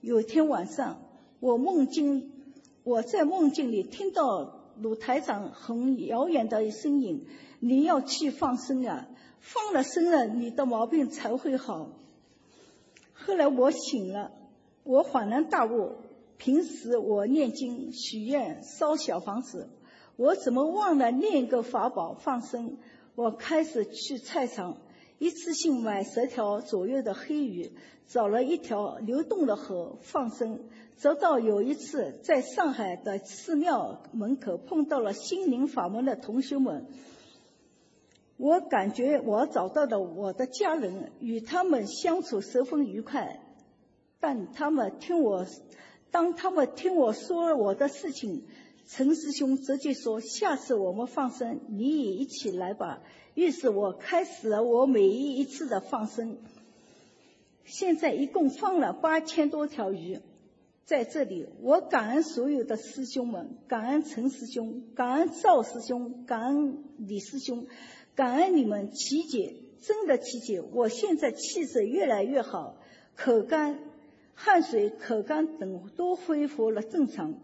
[0.00, 1.00] 有天晚上，
[1.38, 2.31] 我梦境。
[2.84, 7.26] 我在梦境里听到鲁台长很遥远的声音
[7.60, 9.06] ：“你要去放生啊，
[9.38, 11.90] 放了生了，你的毛病才会好。”
[13.14, 14.32] 后来我醒了，
[14.82, 15.92] 我恍然大悟：
[16.38, 19.68] 平时我念经、许愿、烧小房子，
[20.16, 22.78] 我怎么忘了念一个法宝放生？
[23.14, 24.78] 我开始去菜场，
[25.18, 27.70] 一次性买十条左右的黑鱼，
[28.08, 30.64] 找了一条流动的河放生。
[31.02, 36.86] 直到有一次，在上海的寺庙门口碰到了心灵法门的同学们，
[38.36, 43.40] 我感觉我找到了我的家人，与他们相处十分愉快。
[44.20, 45.44] 但他们听我，
[46.12, 48.44] 当他们听我说我的事情，
[48.86, 53.02] 陈师兄直接说：“下次我们放生，你也一起来吧。”
[53.34, 56.38] 于是我开始了我每一次的放生。
[57.64, 60.20] 现在一共放了八千多条鱼。
[60.84, 67.66] 在这里，我感恩所有的师兄们，感恩陈师兄，感恩赵师兄，感恩李师兄，
[68.16, 72.76] 感恩你们琪姐，真的琪姐，我现在气色越来越好，
[73.14, 73.78] 口干、
[74.34, 77.38] 汗水、口干等都恢复了正常，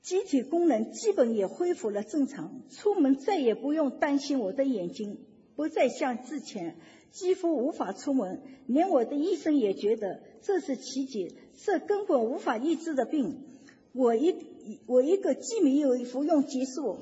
[0.00, 5.18] 机体功能基本也恢复了正常，出门再也不用担心我的眼睛，
[5.56, 6.76] 不再像之前。
[7.10, 13.42] 几乎无法出门，连我的医生也觉得这是奇迹，这根本无法医治的病。
[13.92, 14.36] 我一
[14.86, 16.98] 我一个既没有服用激素，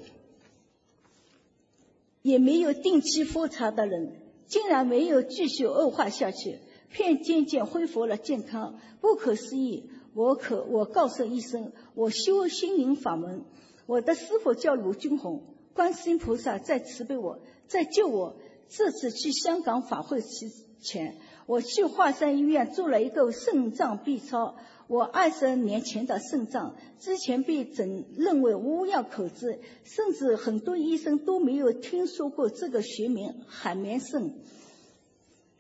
[2.23, 4.13] 也没有定期复查的人，
[4.47, 6.59] 竟然没有继续恶化下去，
[6.91, 8.81] 便渐渐恢复了健康。
[9.01, 9.91] 不可思议！
[10.15, 13.45] 我可我告诉医生，我修心灵法门，
[13.87, 15.43] 我的师傅叫卢军宏，
[15.75, 18.37] 观世音菩萨在慈悲我，在救我。
[18.69, 20.51] 这次去香港法会之
[20.81, 24.57] 前，我去华山医院做了一个肾脏 B 超。
[24.87, 34.35] 我二十年前的肾脏之前被诊认为无药可治，甚至很多医生都没有听说过这个学名海绵肾。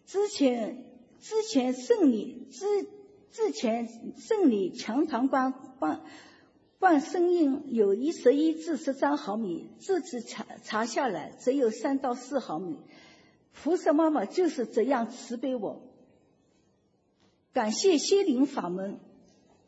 [0.06, 0.82] 之前
[1.20, 2.64] 之前肾里之
[3.30, 6.04] 之前肾里强糖光光
[6.78, 12.78] 冠声音有一十一至十三毫米，这次查查下来只有三到四毫米。
[13.52, 15.82] 菩萨妈妈就是这样慈悲我，
[17.52, 19.00] 感谢心灵法门，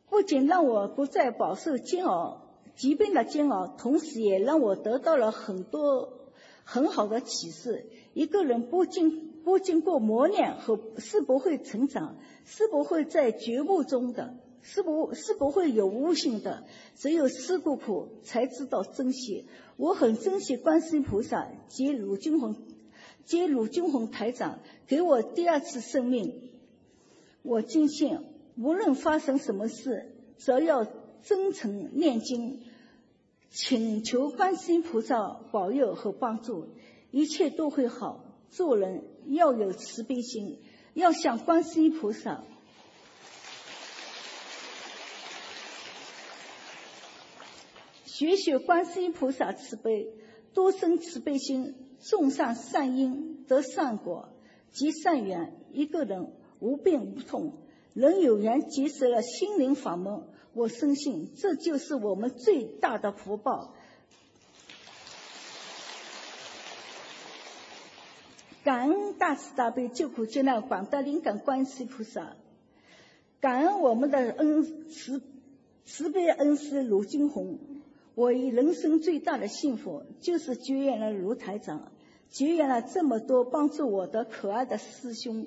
[0.09, 2.43] 不仅让我不再饱受煎熬、
[2.77, 6.31] 疾病的煎熬，同时也让我得到了很多
[6.63, 7.87] 很好的启示。
[8.15, 16.65] 一个人不经不经过磨练和是不会成长，是不会在觉悟中的，是不是不会有悟性的。
[16.97, 19.47] 只有吃过苦，才知道珍惜。
[19.77, 22.57] 我很珍惜观世音菩萨及鲁金红。
[23.25, 26.51] 及鲁金红台长给我第二次生命，
[27.43, 28.19] 我坚信
[28.57, 30.85] 无论发生什么事，只要
[31.23, 32.63] 真诚念经，
[33.49, 36.71] 请求观世音菩萨保佑和帮助，
[37.13, 38.25] 一切都会好。
[38.51, 40.59] 做人要有慈悲心，
[40.95, 42.43] 要向观世音菩萨
[48.21, 50.13] 学学观世音菩萨慈悲，
[50.53, 51.75] 多生慈悲心。
[52.03, 54.29] 种上善因得善果，
[54.73, 57.55] 积善缘，一个人无病无痛，
[57.95, 63.75] 人有缘结识了心灵法门，我深信这就是我们最大的福报。
[68.63, 72.37] 感恩大慈大悲救苦救难广大灵感观世音菩萨，
[73.41, 75.23] 感恩我们的恩慈慈。
[75.87, 77.59] 慈悲恩师卢金红。
[78.15, 81.93] 我人生最大的幸福就是结缘了卢台长，
[82.29, 85.47] 结缘了这么多帮助我的可爱的师兄。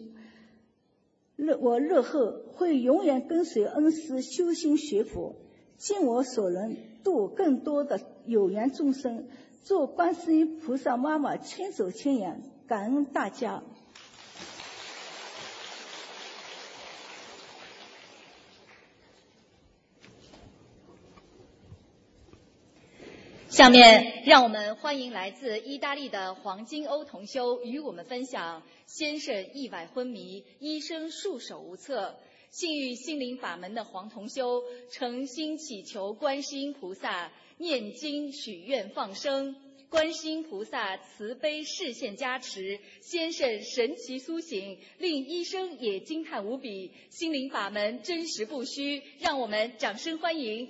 [1.35, 5.35] 日我日后会永远跟随恩师修心学佛，
[5.77, 9.27] 尽我所能度更多的有缘众生，
[9.63, 13.63] 祝观世音菩萨妈妈千手千眼，感恩大家。
[23.53, 32.17] 下面让我们欢迎来自意大利的黄金欧同修与我们分享：先生意外昏迷，医生束手无策。
[32.49, 39.55] 信遇心灵法门的黄同修诚心祈求观世音菩萨念经许愿放生，
[39.87, 46.91] 观世音菩萨慈悲视线加持，先生神奇苏醒，令医生也惊叹无比。
[47.11, 50.67] 心灵法门真实不虚，让我们掌声欢迎。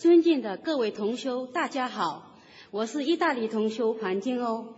[0.00, 2.34] 尊敬的各位同修，大家好，
[2.70, 4.68] 我是意大利同修黄金欧。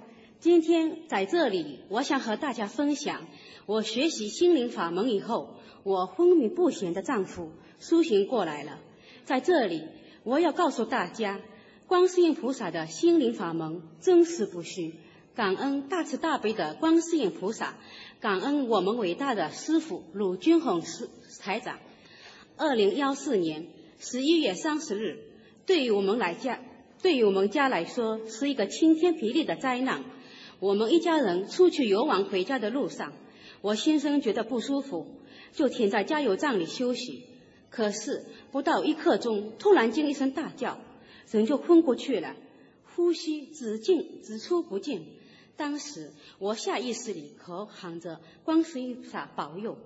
[0.41, 3.29] 今天在这里，我想和大家分享
[3.65, 5.55] 我学习心灵法门以后，
[5.85, 8.81] 我昏迷不醒的丈夫苏醒过来了。
[9.25, 9.85] 在这里，
[10.25, 11.39] 我要告诉大家，
[11.87, 14.97] 观世音菩萨的心灵法门真实不虚。
[15.37, 17.77] 感恩大慈大悲的观世音菩萨，
[18.19, 21.09] 感恩我们伟大的师父鲁军宏师
[21.39, 21.79] 台长。
[22.57, 23.69] 二零幺四年。
[24.05, 25.17] 十一月三十日，
[25.65, 26.59] 对于我们来家，
[27.03, 30.03] 对于我们家来说是一个晴天霹雳的灾难。
[30.59, 33.13] 我们一家人出去游玩回家的路上，
[33.61, 35.07] 我先生觉得不舒服，
[35.53, 37.23] 就停在加油站里休息。
[37.71, 40.81] 可是不到一刻钟，突然间一声大叫，
[41.31, 42.35] 人就昏过去了，
[42.97, 45.07] 呼吸只进只出不进。
[45.57, 49.79] 当时我下意识里口喊着“观世音菩萨保佑”，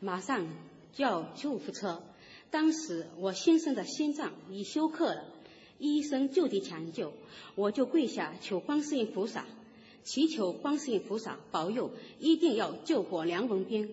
[0.00, 0.46] 马上
[0.94, 2.02] 叫救护车。
[2.50, 5.24] 当时我先生的心脏已休克了，
[5.78, 7.12] 医生就地抢救，
[7.54, 9.44] 我就跪下求观世音菩萨，
[10.02, 13.90] 祈求观世音菩萨保佑，一定要救活梁文斌。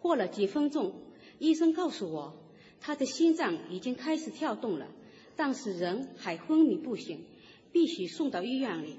[0.00, 0.92] 过了几分钟，
[1.38, 2.36] 医生告诉我，
[2.80, 4.86] 他的心脏已经开始跳动了，
[5.34, 7.24] 但是人还昏迷不醒，
[7.72, 8.98] 必须送到医院里。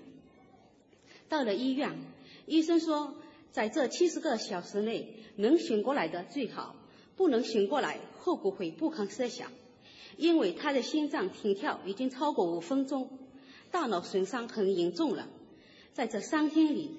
[1.29, 1.99] 到了医院，
[2.47, 3.13] 医生说，
[3.51, 6.75] 在这七十个小时内能醒过来的最好，
[7.17, 7.99] 不能醒过来。
[8.19, 9.51] 后果会不堪设想，
[10.17, 13.09] 因为他的心脏停跳已经超过五分钟，
[13.71, 15.27] 大脑损伤很严重了。
[15.93, 16.91] 在这三天里，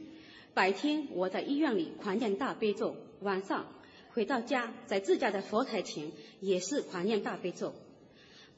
[0.54, 3.66] 白天我在医院里狂念大悲咒，晚上
[4.12, 7.74] 回到家，在自家的佛台前也是狂念大悲咒。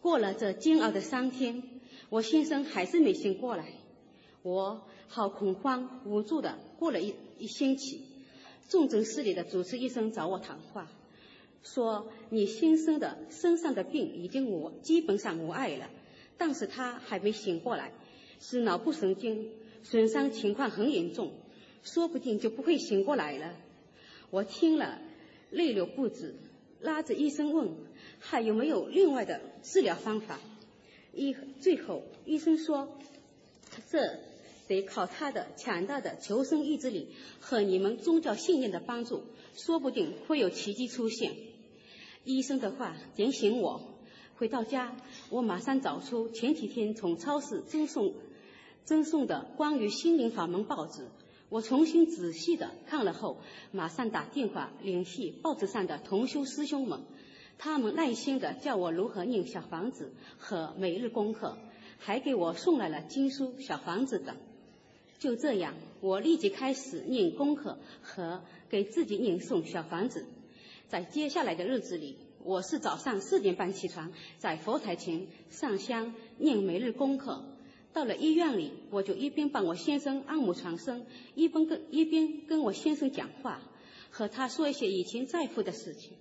[0.00, 1.62] 过了这煎熬的三天，
[2.08, 3.72] 我先生还是没醒过来，
[4.42, 8.06] 我好恐慌无助的过了一一星期。
[8.68, 10.88] 重症室里的主治医生找我谈话。
[11.62, 15.90] 说你先生的身上的病已经无基本上无碍了，
[16.38, 17.92] 但是他还没醒过来，
[18.40, 19.50] 是脑部神经
[19.82, 21.32] 损伤情况很严重，
[21.82, 23.54] 说不定就不会醒过来了。
[24.30, 25.00] 我听了
[25.50, 26.34] 泪流不止，
[26.80, 27.68] 拉着医生问
[28.18, 30.40] 还有没有另外的治疗方法。
[31.12, 32.96] 医最后医生说，
[33.90, 34.20] 这
[34.66, 37.08] 得靠他的强大的求生意志力
[37.40, 41.34] 和你们宗教信念的帮助，说不定会有奇迹出现。
[42.24, 43.80] 医生的话点醒我，
[44.36, 44.94] 回到家，
[45.30, 48.14] 我马上找出前几天从超市赠送
[48.84, 51.08] 赠送的关于心灵法门报纸，
[51.48, 53.38] 我重新仔细的看了后，
[53.72, 57.00] 马上打电话联系报纸上的同修师兄们，
[57.56, 61.56] 他们耐心的教我如何念小房子和每日功课，
[61.98, 64.36] 还给我送来了经书、小房子等。
[65.18, 70.26] 就这样，我立即开始念功课和给自己念诵小房子。
[70.90, 77.44] 在接下来的日子里，我是早上四点半起床，在佛台前上香念每日功课。
[77.92, 83.62] 到了医院里，我就一边帮我先生按摩床身，一边跟一边跟我先生讲话，
[84.10, 86.14] 和他说一些以前在乎的事情。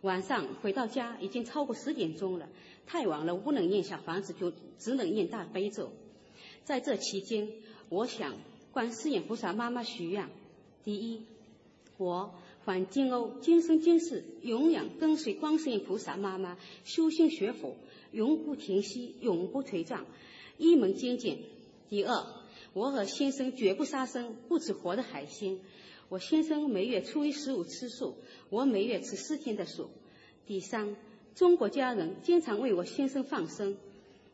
[0.00, 2.48] 晚上回到家已经超过十点钟了，
[2.88, 5.92] 太晚了不能念小房子，就只能念大悲咒。
[6.64, 7.48] 在这期间，
[7.88, 8.34] 我想
[8.72, 10.28] 观世音菩萨妈妈许愿：
[10.82, 11.22] 第一，
[11.98, 12.34] 我。
[12.68, 17.76] 还金欧今生今世永远跟随观世音菩萨妈妈修心学佛，
[18.12, 20.04] 永不停息，永不退转，
[20.58, 21.38] 一门精进。
[21.88, 22.26] 第二，
[22.74, 25.58] 我和先生绝不杀生，不吃活的海鲜。
[26.10, 28.16] 我先生每月初一十五吃素，
[28.50, 29.88] 我每月吃四天的素。
[30.46, 30.94] 第三，
[31.34, 33.78] 中国家人经常为我先生放生，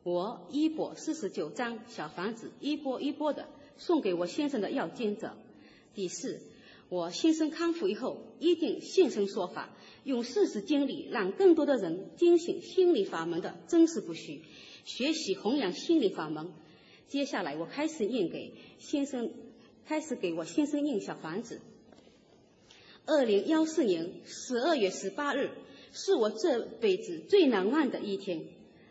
[0.02, 3.46] 我一波四十九张小房子，一波一波的
[3.78, 5.36] 送给我先生的药经者。
[5.94, 6.40] 第四，
[6.94, 9.68] 我先生康复以后一定现身说法，
[10.04, 14.42] 用事实经历让更多的人惊醒心理法门的真实不虚，
[14.84, 16.52] 学习弘扬心理法门。
[17.08, 19.28] 接下来我开始念给先生，
[19.86, 21.60] 开始给我先生印小房子。
[23.06, 25.50] 二零幺四年十二月十八日
[25.92, 28.44] 是我这辈子最难忘的一天。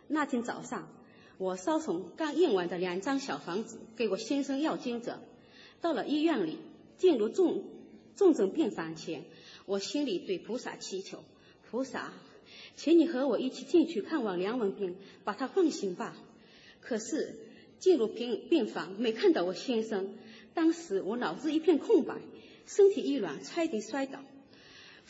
[0.10, 0.90] 那天早上，
[1.38, 5.22] 我烧送刚印完的两张小房子给我先生要经者。
[5.80, 6.58] 到了医院里，
[6.98, 7.64] 进入重
[8.16, 9.24] 重症病房前，
[9.66, 11.24] 我心里对菩萨祈求：
[11.70, 12.14] 菩萨，
[12.76, 16.16] 请你和我一起进去看望梁文斌，把他放行吧。
[16.82, 17.36] 可是
[17.80, 20.14] 进入病病房，没看到我先生，
[20.54, 22.18] 当时我脑子一片空白。
[22.66, 24.24] 身体一软，差一点摔倒。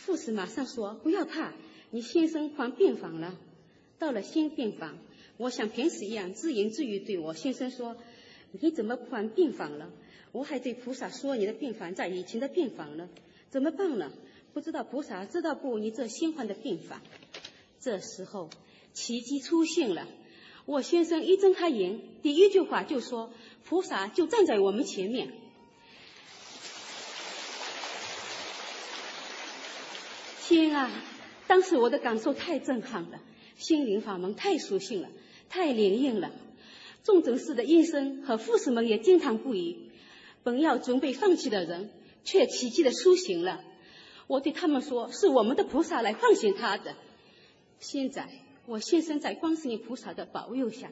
[0.08, 1.54] 护士马上说：“不要怕，
[1.92, 3.38] 你先生换病房了。”
[4.00, 4.98] 到了新病房，
[5.38, 7.96] 我像平时一样自言自语对我先生说
[8.60, 9.92] ：“你怎么换病房了？”
[10.34, 13.08] 我还对菩萨说：“你的病房在以前的病房呢，
[13.52, 14.12] 怎么办呢？
[14.52, 15.78] 不知道菩萨知道不？
[15.78, 17.02] 你这新换的病房。”
[17.80, 18.50] 这时候
[18.94, 20.08] 奇迹出现了，
[20.66, 23.32] 我先生一睁开眼，第一句话就说
[23.64, 25.32] ：“菩萨就站在我们前面。”
[30.48, 30.92] 天啊！
[31.46, 33.22] 当时我的感受太震撼了，
[33.58, 35.10] 心灵法门太熟悉了，
[35.48, 36.32] 太灵验了。
[37.04, 39.92] 重症室的医生和护士们也惊叹不已。
[40.44, 41.90] 本要准备放弃的人，
[42.24, 43.64] 却奇迹的苏醒了。
[44.28, 46.96] 我对他们说：“是我们的菩萨来唤醒他的。”
[47.80, 48.30] 现在，
[48.66, 50.92] 我先生在观世音菩萨的保佑下，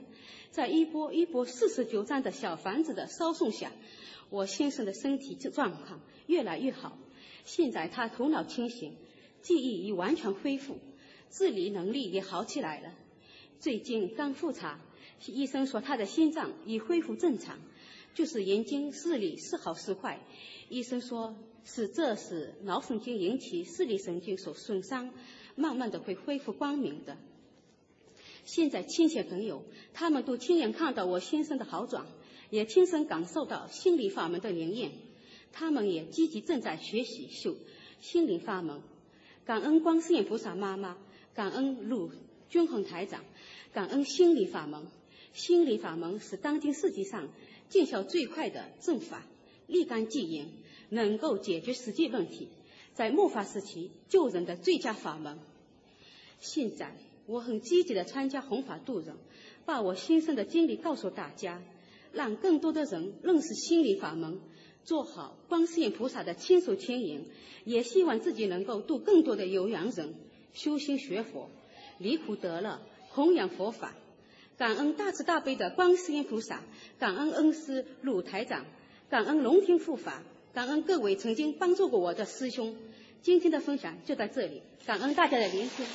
[0.51, 3.71] 在一波一波四十九张的小房子的烧送下，
[4.29, 6.97] 我先生的身体状况越来越好。
[7.45, 8.95] 现在他头脑清醒。
[9.41, 10.77] 记忆已完全恢复，
[11.29, 12.93] 自理能力也好起来了。
[13.59, 14.79] 最近刚复查，
[15.25, 17.57] 医生说他的心脏已恢复正常，
[18.13, 20.19] 就是眼睛视力时好时坏。
[20.69, 25.11] 医生说是这是脑神经引起视力神经所损伤，
[25.55, 27.17] 慢慢的会恢复光明的。
[28.43, 32.05] 现在亲戚朋友他们都亲眼看到我先生的好转，
[32.49, 34.91] 也亲身感受到心理法门的灵验，
[35.51, 37.55] 他们也积极正在学习修
[37.99, 38.81] 心灵法门。
[39.45, 40.97] 感恩观世音菩萨妈妈，
[41.33, 42.11] 感恩陆
[42.49, 43.23] 军宏台长，
[43.73, 44.87] 感恩心理法门。
[45.33, 47.29] 心理法门是当今世界上
[47.71, 49.25] 见效最快的正法，
[49.65, 50.49] 立竿见影，
[50.89, 52.49] 能够解决实际问题，
[52.93, 55.39] 在末法时期救人的最佳法门。
[56.41, 56.93] 现在
[57.27, 59.15] 我很积极的参加弘法度人，
[59.65, 61.63] 把我先生的经历告诉大家，
[62.11, 64.41] 让更多的人认识心理法门。
[64.83, 67.23] 做好观世音菩萨的亲手牵引，
[67.63, 70.15] 也希望自己能够度更多的有缘人
[70.53, 71.49] 修心学佛，
[71.99, 73.95] 离苦得乐，弘扬佛法。
[74.61, 76.61] 感恩大慈大悲的观世音菩萨，
[76.99, 78.63] 感恩恩师鲁台长，
[79.09, 80.21] 感恩龙天护法，
[80.53, 82.77] 感恩各位曾经帮助过我的师兄。
[83.23, 85.87] 今天的分享就到这里，感恩大家的聆听。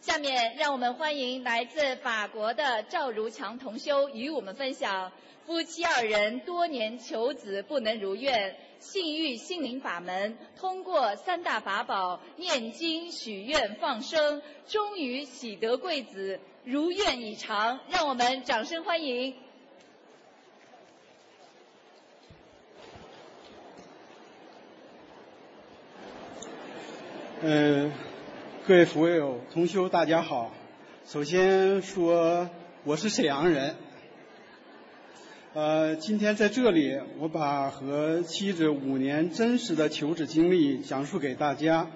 [0.00, 5.12] 下面让我们欢迎来自法国的赵如强同修与我们分享
[5.44, 17.80] 夫妻二人多年求子不能如愿，幸遇心灵法门，通过三大法宝念经许愿放生，终于喜得贵子，如愿以偿。
[17.88, 19.34] 让我们掌声欢迎。
[27.42, 27.92] 嗯。
[28.66, 30.50] 各位佛友、同修，大家好。
[31.06, 32.50] 首先说，
[32.82, 33.76] 我是沈阳人。
[35.56, 41.88] 呃，今天在这里，我把和妻子五年真实的求子经历讲述给大家。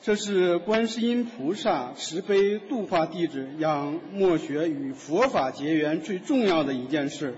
[0.00, 7.34] 这是观世音菩萨慈悲度化弟子，让默学与佛法结缘最重要的一件事。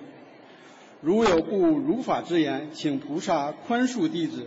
[1.01, 4.47] 如有不如法之言，请菩萨宽恕弟子。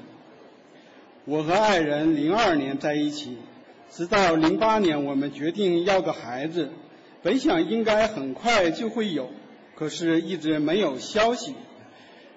[1.25, 3.39] 我和爱人零二年在一起。
[3.89, 6.69] 直到零八年，我们决定要个孩子，
[7.23, 9.31] 本想应该很快就会有，
[9.75, 11.55] 可是一直没有消息。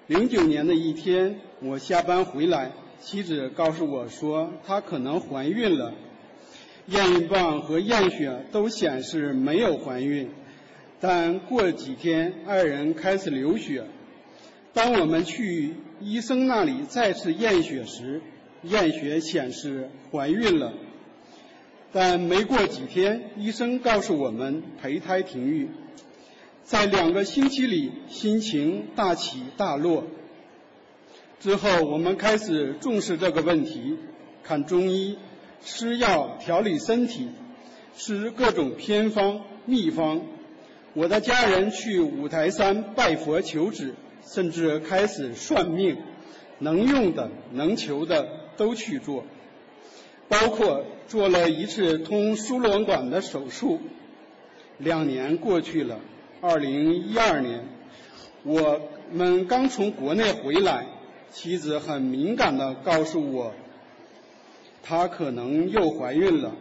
[0.07, 5.93] 零九年的一天，我下班回来，妻子告诉我说她可能怀孕了，
[6.87, 10.29] 验孕棒和验血都显示没有怀孕，
[10.99, 13.83] 但过几天二人开始流血。
[14.73, 18.21] 当我们去医生那里再次验血时，
[18.63, 20.73] 验血显示怀孕了。
[21.91, 25.69] 但没过几天，医生告诉我们胚胎停育，
[26.67, 30.03] 在两个星期里心情大起大落。
[31.39, 33.97] 之后我们开始重视这个问题，
[34.43, 35.17] 看中医、
[35.61, 37.29] 吃药调理身体，
[37.95, 40.23] 吃各种偏方秘方。
[40.93, 43.95] 我的家人去五台山拜佛求旨，
[44.25, 45.95] 甚至开始算命，
[46.59, 49.23] 能用的、能求的都去做，
[50.27, 53.79] 包括做了一次通输卵管的手术。
[54.77, 56.01] 两年过去了，
[56.39, 57.63] 二零一二年，
[58.43, 58.79] 我
[59.11, 60.85] 们刚从国内回来，
[61.31, 63.53] 妻子很敏感地告诉我，
[64.83, 66.53] 她可能又怀孕了。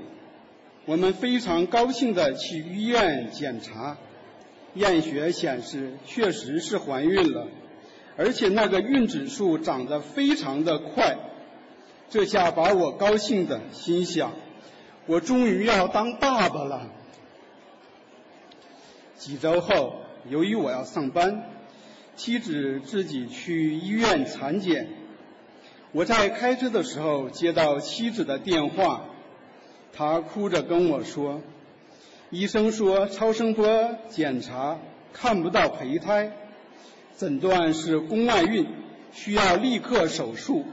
[0.86, 3.98] 我们非常高兴地去医院检查，
[4.72, 7.46] 验血显示确实是怀孕了，
[8.16, 11.18] 而且那个孕指数长得非常的快。
[12.08, 14.32] 这下把我高兴的心想，
[15.06, 16.88] 我终于要当爸爸了。
[19.18, 21.44] 几周后，由于我要上班，
[22.16, 24.88] 妻子自己去医院产检。
[25.92, 29.06] 我在开车的时候接到妻子的电话，
[29.92, 31.40] 她哭着跟我说
[32.30, 34.78] ：“医生说超声波检查
[35.12, 36.32] 看不到胚胎，
[37.16, 38.66] 诊断是宫外孕，
[39.12, 40.64] 需要立刻手术。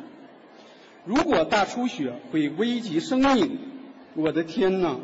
[1.06, 3.60] 如果大出血会危及生命。”
[4.16, 5.00] 我的天哪，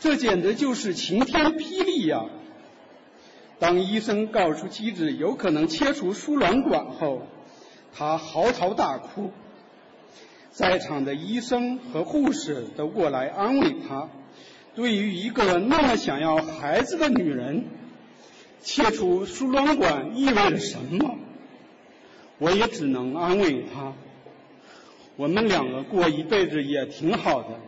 [0.00, 2.26] 这简直就是晴天霹雳呀！
[3.58, 7.22] 当医生告诉妻子有可能切除输卵管后，
[7.92, 9.30] 他嚎啕大哭。
[10.50, 14.08] 在场的医生和护士都过来安慰他。
[14.74, 17.64] 对于一个那么想要孩子的女人，
[18.60, 21.16] 切除输卵管意味着什么？
[22.38, 23.94] 我也只能安慰她。
[25.16, 27.58] 我们两个过一辈子也挺好的。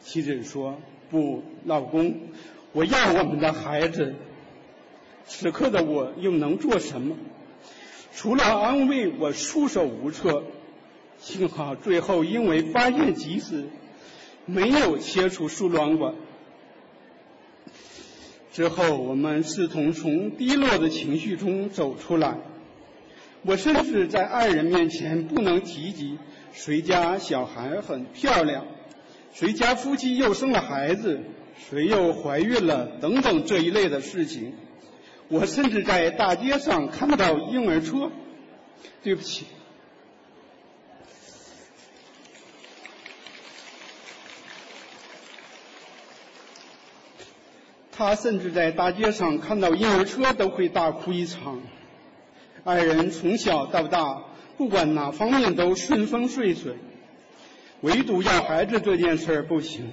[0.00, 0.78] 妻子说
[1.10, 2.14] ：“不，老公，
[2.72, 4.14] 我要我们的孩子。”
[5.28, 7.14] 此刻的我又能做什么？
[8.14, 10.42] 除了安慰，我束手无策。
[11.18, 13.66] 幸好最后因为发现及时，
[14.46, 16.14] 没有切除输卵管。
[18.52, 22.38] 之后我们试图从低落的情绪中走出来。
[23.42, 26.18] 我甚至在爱人面前不能提及
[26.52, 28.66] 谁家小孩很漂亮，
[29.32, 31.20] 谁家夫妻又生了孩子，
[31.70, 34.54] 谁又怀孕了等等这一类的事情。
[35.28, 38.10] 我甚至在大街上看到婴儿车，
[39.02, 39.44] 对不起。
[47.92, 51.60] 他甚至在大街上看到婴儿车都会大哭一场。
[52.64, 54.22] 爱人从小到大，
[54.56, 56.76] 不管哪方面都顺风顺水，
[57.80, 59.90] 唯独要孩子这件事儿不行。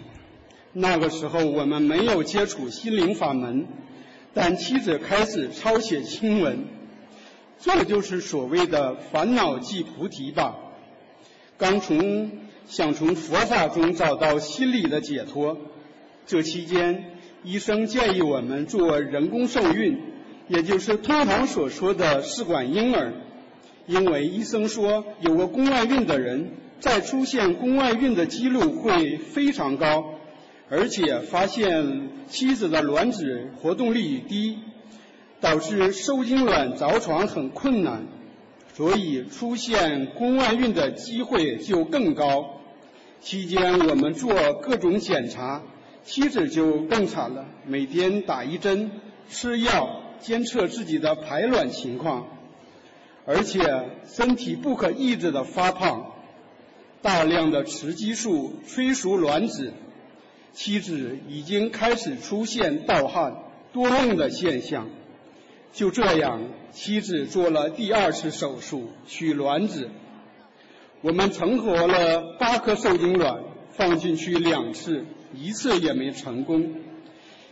[0.72, 3.68] 那个时候我们没有接触心灵法门。
[4.36, 6.66] 但妻子开始抄写经文，
[7.58, 10.58] 这就是所谓的烦恼即菩提吧。
[11.58, 12.32] 刚从
[12.68, 15.58] 想从佛法中找到心理的解脱，
[16.28, 20.02] 这期间医生建议我们做人工受孕，
[20.50, 23.14] 也就是通常所说的试管婴儿，
[23.88, 30.15] 因为医生说有过宫外孕的人，再出现宫外孕的几率会非常高。
[30.68, 34.58] 而且发现妻子的卵子活动力低，
[35.40, 38.08] 导致受精卵着床很困难，
[38.74, 42.62] 所以出现宫外孕的机会就更高。
[43.22, 45.62] 期间我们做各种检查，
[46.04, 48.92] 妻子就更惨了，每天打一针，
[49.30, 52.28] 吃药监测自己的排卵情况，
[53.26, 53.62] 而且
[54.08, 56.12] 身体不可抑制的发胖，
[57.04, 59.74] 大量的雌激素催熟卵子。
[60.56, 63.36] 妻子已经开始出现盗汗、
[63.74, 64.88] 多梦的现象。
[65.74, 69.90] 就这样，妻子做了第二次手术取卵子。
[71.02, 75.04] 我们成活了八颗受精卵，放进去两次，
[75.34, 76.76] 一次也没成功。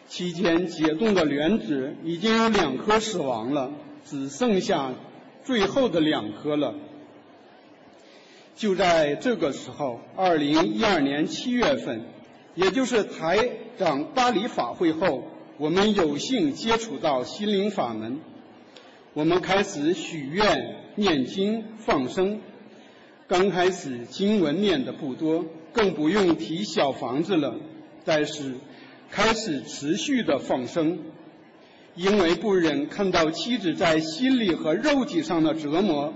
[0.07, 3.73] 期间解冻的卵子已经有两颗死亡了，
[4.05, 4.93] 只剩下
[5.43, 6.73] 最后的两颗了。
[8.55, 12.12] 就在这个时候，二零一二年七月份。
[12.55, 13.49] 也就是台
[13.79, 15.23] 长巴黎法会后，
[15.57, 18.19] 我们有幸接触到心灵法门。
[19.13, 22.41] 我们开始许愿、念经、放生。
[23.27, 27.55] 刚开始经文念的不多，更不用提小房子了。
[28.05, 28.55] 但是
[29.09, 30.99] 开始持续的放生，
[31.95, 36.13] 因为不忍看到妻子在心理和肉体上的折磨，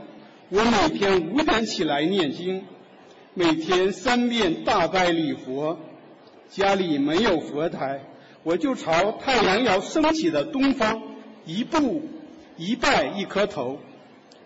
[0.50, 2.64] 我每天五点起来念经，
[3.34, 5.80] 每天三遍大悲礼佛。
[6.50, 8.02] 家里没有佛台，
[8.44, 11.02] 我就朝太阳要升起的东方
[11.46, 12.04] 一步
[12.58, 13.80] 一拜一磕头。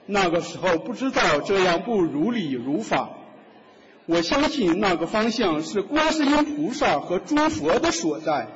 [0.05, 3.11] 那个时候不知道这样不如理如法，
[4.07, 8.47] 我相信那个方向是观世音菩萨和诸佛的所在，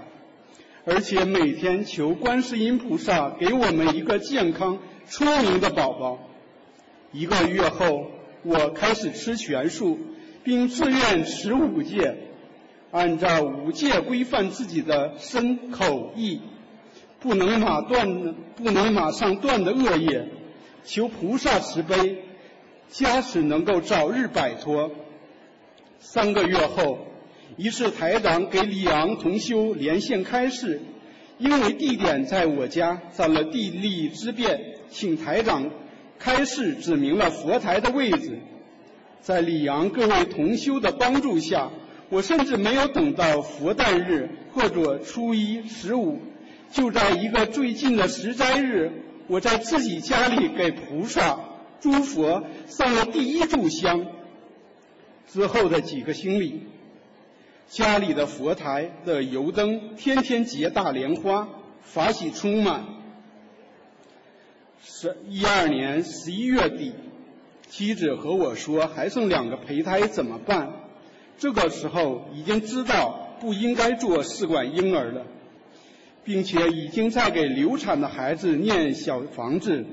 [0.86, 6.20] 而且每天求观世音菩萨给我们一个健康聪明的宝宝。
[7.12, 8.08] 一个月后，
[8.43, 9.98] 我开始吃全素，
[10.43, 12.18] 并自愿持五戒，
[12.92, 16.42] 按照五戒规范自己的身口意，
[17.20, 20.30] 不能马断不能马上断的恶业，
[20.84, 22.24] 求菩萨慈悲，
[22.90, 24.92] 加持能够早日摆脱。
[26.00, 27.00] 三个月后，
[27.58, 30.82] 一次台长给李昂同修连线开示，
[31.38, 35.72] 因为地点在我家，占了地利之便，请台长
[36.18, 38.40] 开示指明了佛台的位置。
[39.22, 41.72] 在李阳各位同修的帮助下，
[42.10, 46.20] 我甚至没有等到佛诞日或者初一、十五，
[46.72, 48.91] 就在一个最近的十斋日，
[49.28, 51.39] 我在自己家里给菩萨、
[51.82, 54.06] 诸佛上了第一炷香。
[55.28, 56.68] 之后的几个星里，
[57.68, 61.49] 家里的佛台的油灯天天结大莲花，
[61.82, 62.86] 法喜充满。
[64.84, 66.93] 十一二年十一月底，
[67.68, 70.85] 妻子和我说还剩两个胚胎怎么办？
[71.38, 75.26] 这个时候已经知道不应该做试管婴儿了，
[76.24, 79.86] 并且已经在给流产的孩子念小房子。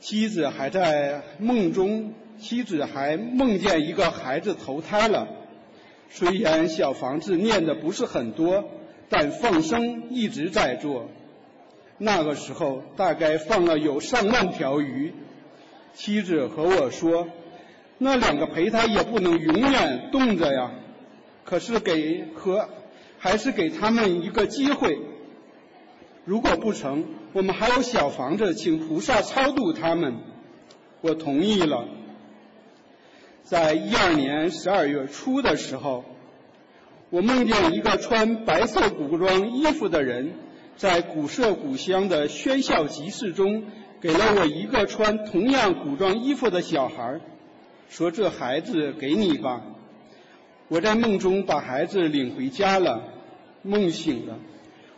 [0.00, 2.14] 妻子还在梦中。
[2.38, 5.28] 妻子还梦见一个孩子投胎了，
[6.10, 8.64] 虽然小房子念的不是很多，
[9.08, 11.08] 但放生一直在做。
[11.98, 15.12] 那个时候大概放了有上万条鱼。
[15.94, 17.28] 妻子和我说，
[18.04, 20.72] 那两个胚胎也不能永远冻着呀，
[21.44, 22.68] 可是给和
[23.16, 24.98] 还是给他们一个机会。
[26.24, 30.16] 如果不成，我们还有小房子，请菩萨超度他们。
[31.00, 31.86] 我同意了。
[33.44, 36.04] 在一二年十二月初的时候，
[37.10, 40.32] 我梦见一个穿白色古装衣服的人，
[40.76, 43.62] 在古色古香的喧嚣集市中，
[44.00, 47.20] 给了我一个穿同样古装衣服的小孩，
[47.92, 49.60] 说：“这孩子给你吧。”
[50.68, 53.04] 我在梦中把孩子领回家了，
[53.60, 54.38] 梦醒了，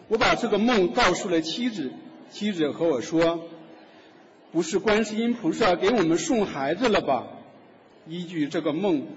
[0.06, 1.90] 我把这个梦告诉了妻子，
[2.30, 3.48] 妻子和我说
[4.52, 7.26] ：“不是观世音菩萨给我们送孩子了吧？”
[8.06, 9.08] 依据这个梦，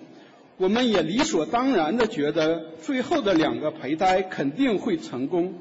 [0.57, 5.53] 我们也理所当然的觉得最后的两个胚胎肯定会成功。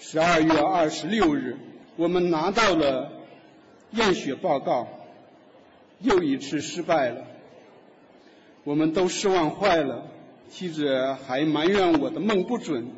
[0.00, 1.56] 十二月二十六日，
[1.94, 3.12] 我们拿到了
[3.92, 4.88] 验血报告，
[6.00, 7.24] 又一次失败了。
[8.64, 10.06] 我们都失望坏了，
[10.48, 12.88] 妻子还埋怨我的梦不准。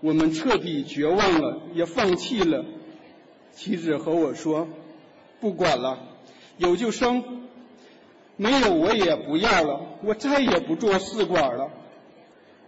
[0.00, 2.64] 我们彻底绝望了，也放弃了。
[3.52, 4.68] 妻子和我说
[5.40, 5.98] ：“不管了，
[6.58, 7.42] 有就生。”
[8.36, 11.70] 没有我也不要了，我再也不做试管了。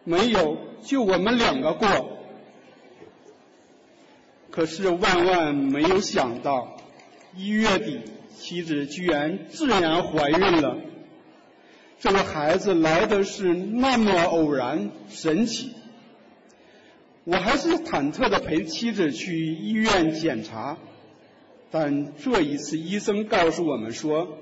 [0.05, 1.89] 没有，就我们两个过。
[4.53, 6.77] 可是万万没有想到，
[7.35, 8.01] 一月底，
[8.39, 10.79] 妻子居然自然怀孕了。
[11.99, 15.73] 这个孩子来的是那么偶然、神奇。
[17.25, 20.79] 我还是忐忑的陪妻子去医院检查，
[21.71, 24.39] 但这一次医生告诉我们说。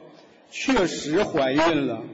[0.56, 2.04] 确实怀孕了，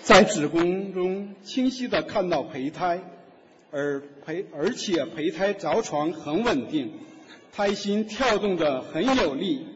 [0.00, 3.02] 在子宫中清晰的看到胚胎，
[3.70, 6.92] 而胚而且胚胎着床很稳定，
[7.52, 9.66] 胎心跳动的很有力。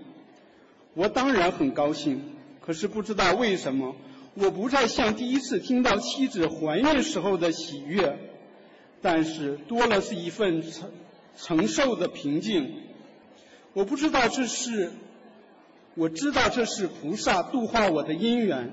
[0.95, 2.23] 我当然很高兴，
[2.61, 3.97] 可是不知道为什么，
[4.35, 8.19] 我不再像第一次听到妻子怀孕时候的喜悦，
[9.03, 10.91] 但是多了是一份承。
[11.37, 12.75] 承受的平静，
[13.73, 14.91] 我不知道这是，
[15.95, 18.73] 我知道这是菩萨度化我的因缘，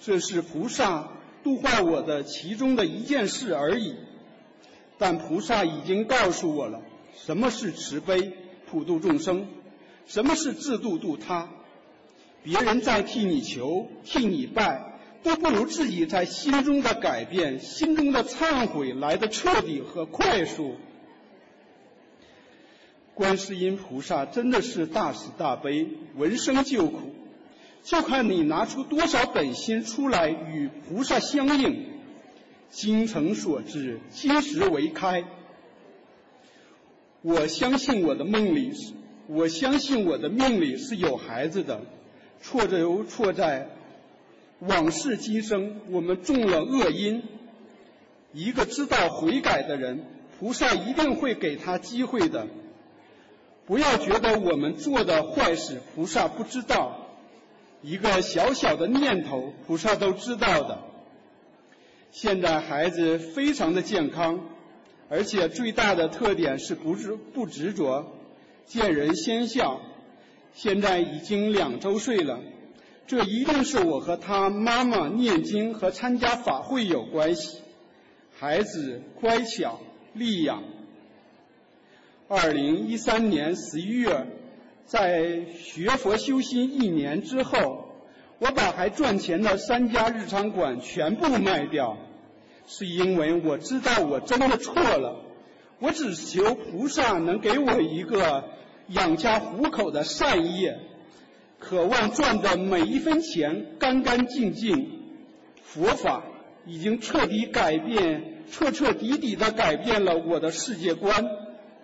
[0.00, 1.10] 这是菩萨
[1.44, 3.94] 度化我的其中的一件事而已。
[4.98, 6.80] 但菩萨已经告诉我了，
[7.14, 8.32] 什么是慈悲
[8.68, 9.46] 普度众生，
[10.06, 11.48] 什么是自度度他。
[12.42, 20.76] 别人在替你求、替你拜，都不如自己在心中的改变、心中的忏悔来的彻底和快速。
[23.14, 27.12] 观世音菩萨真的是大慈大悲，闻声救苦，
[27.82, 31.97] 就看你拿出多少本心出来与菩萨相应。
[32.70, 35.24] 精诚所至，金石为开。
[37.22, 38.92] 我相信我的梦里是，
[39.26, 41.80] 我相信我的命里是有孩子的。
[42.40, 43.68] 错就错在
[44.60, 47.24] 往事今生，我们种了恶因。
[48.32, 50.04] 一个知道悔改的人，
[50.38, 52.46] 菩萨一定会给他机会的。
[53.66, 57.08] 不要觉得我们做的坏事菩萨不知道，
[57.82, 60.84] 一个小小的念头菩萨都知道的。
[62.10, 64.40] 现在孩子非常的健康，
[65.08, 68.12] 而且最大的特点是不执不执着，
[68.66, 69.80] 见人先笑。
[70.54, 72.40] 现在已经两周岁了，
[73.06, 77.58] 这一定是我和他妈妈念经和参加法会有关系。
[78.36, 79.80] 孩子乖巧
[80.14, 80.64] 利养。
[82.26, 84.26] 二零一三年十一月，
[84.84, 87.77] 在学佛修心一年之后，
[88.38, 91.96] 我把还赚钱的三家日常馆全部卖掉，
[92.66, 95.24] 是因为我知道我真的错了。
[95.80, 98.44] 我只求菩萨能给我一个。
[98.88, 100.78] 养家糊口的善业，
[101.58, 105.02] 渴望赚的每一分钱干干净净。
[105.62, 106.24] 佛法
[106.64, 111.22] 已经彻底改变，彻彻底底的改变了我的世界观，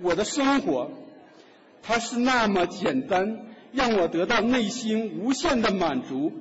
[0.01, 0.93] 我的生活。
[1.83, 6.33] 它是那么简单，让我得到内心无限的满足。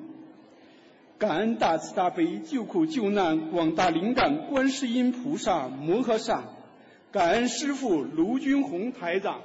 [1.24, 6.43] 感恩大慈大悲救苦救难广大灵感观世音菩萨摩诃萨，
[7.13, 9.39] 感恩师父卢军宏台长。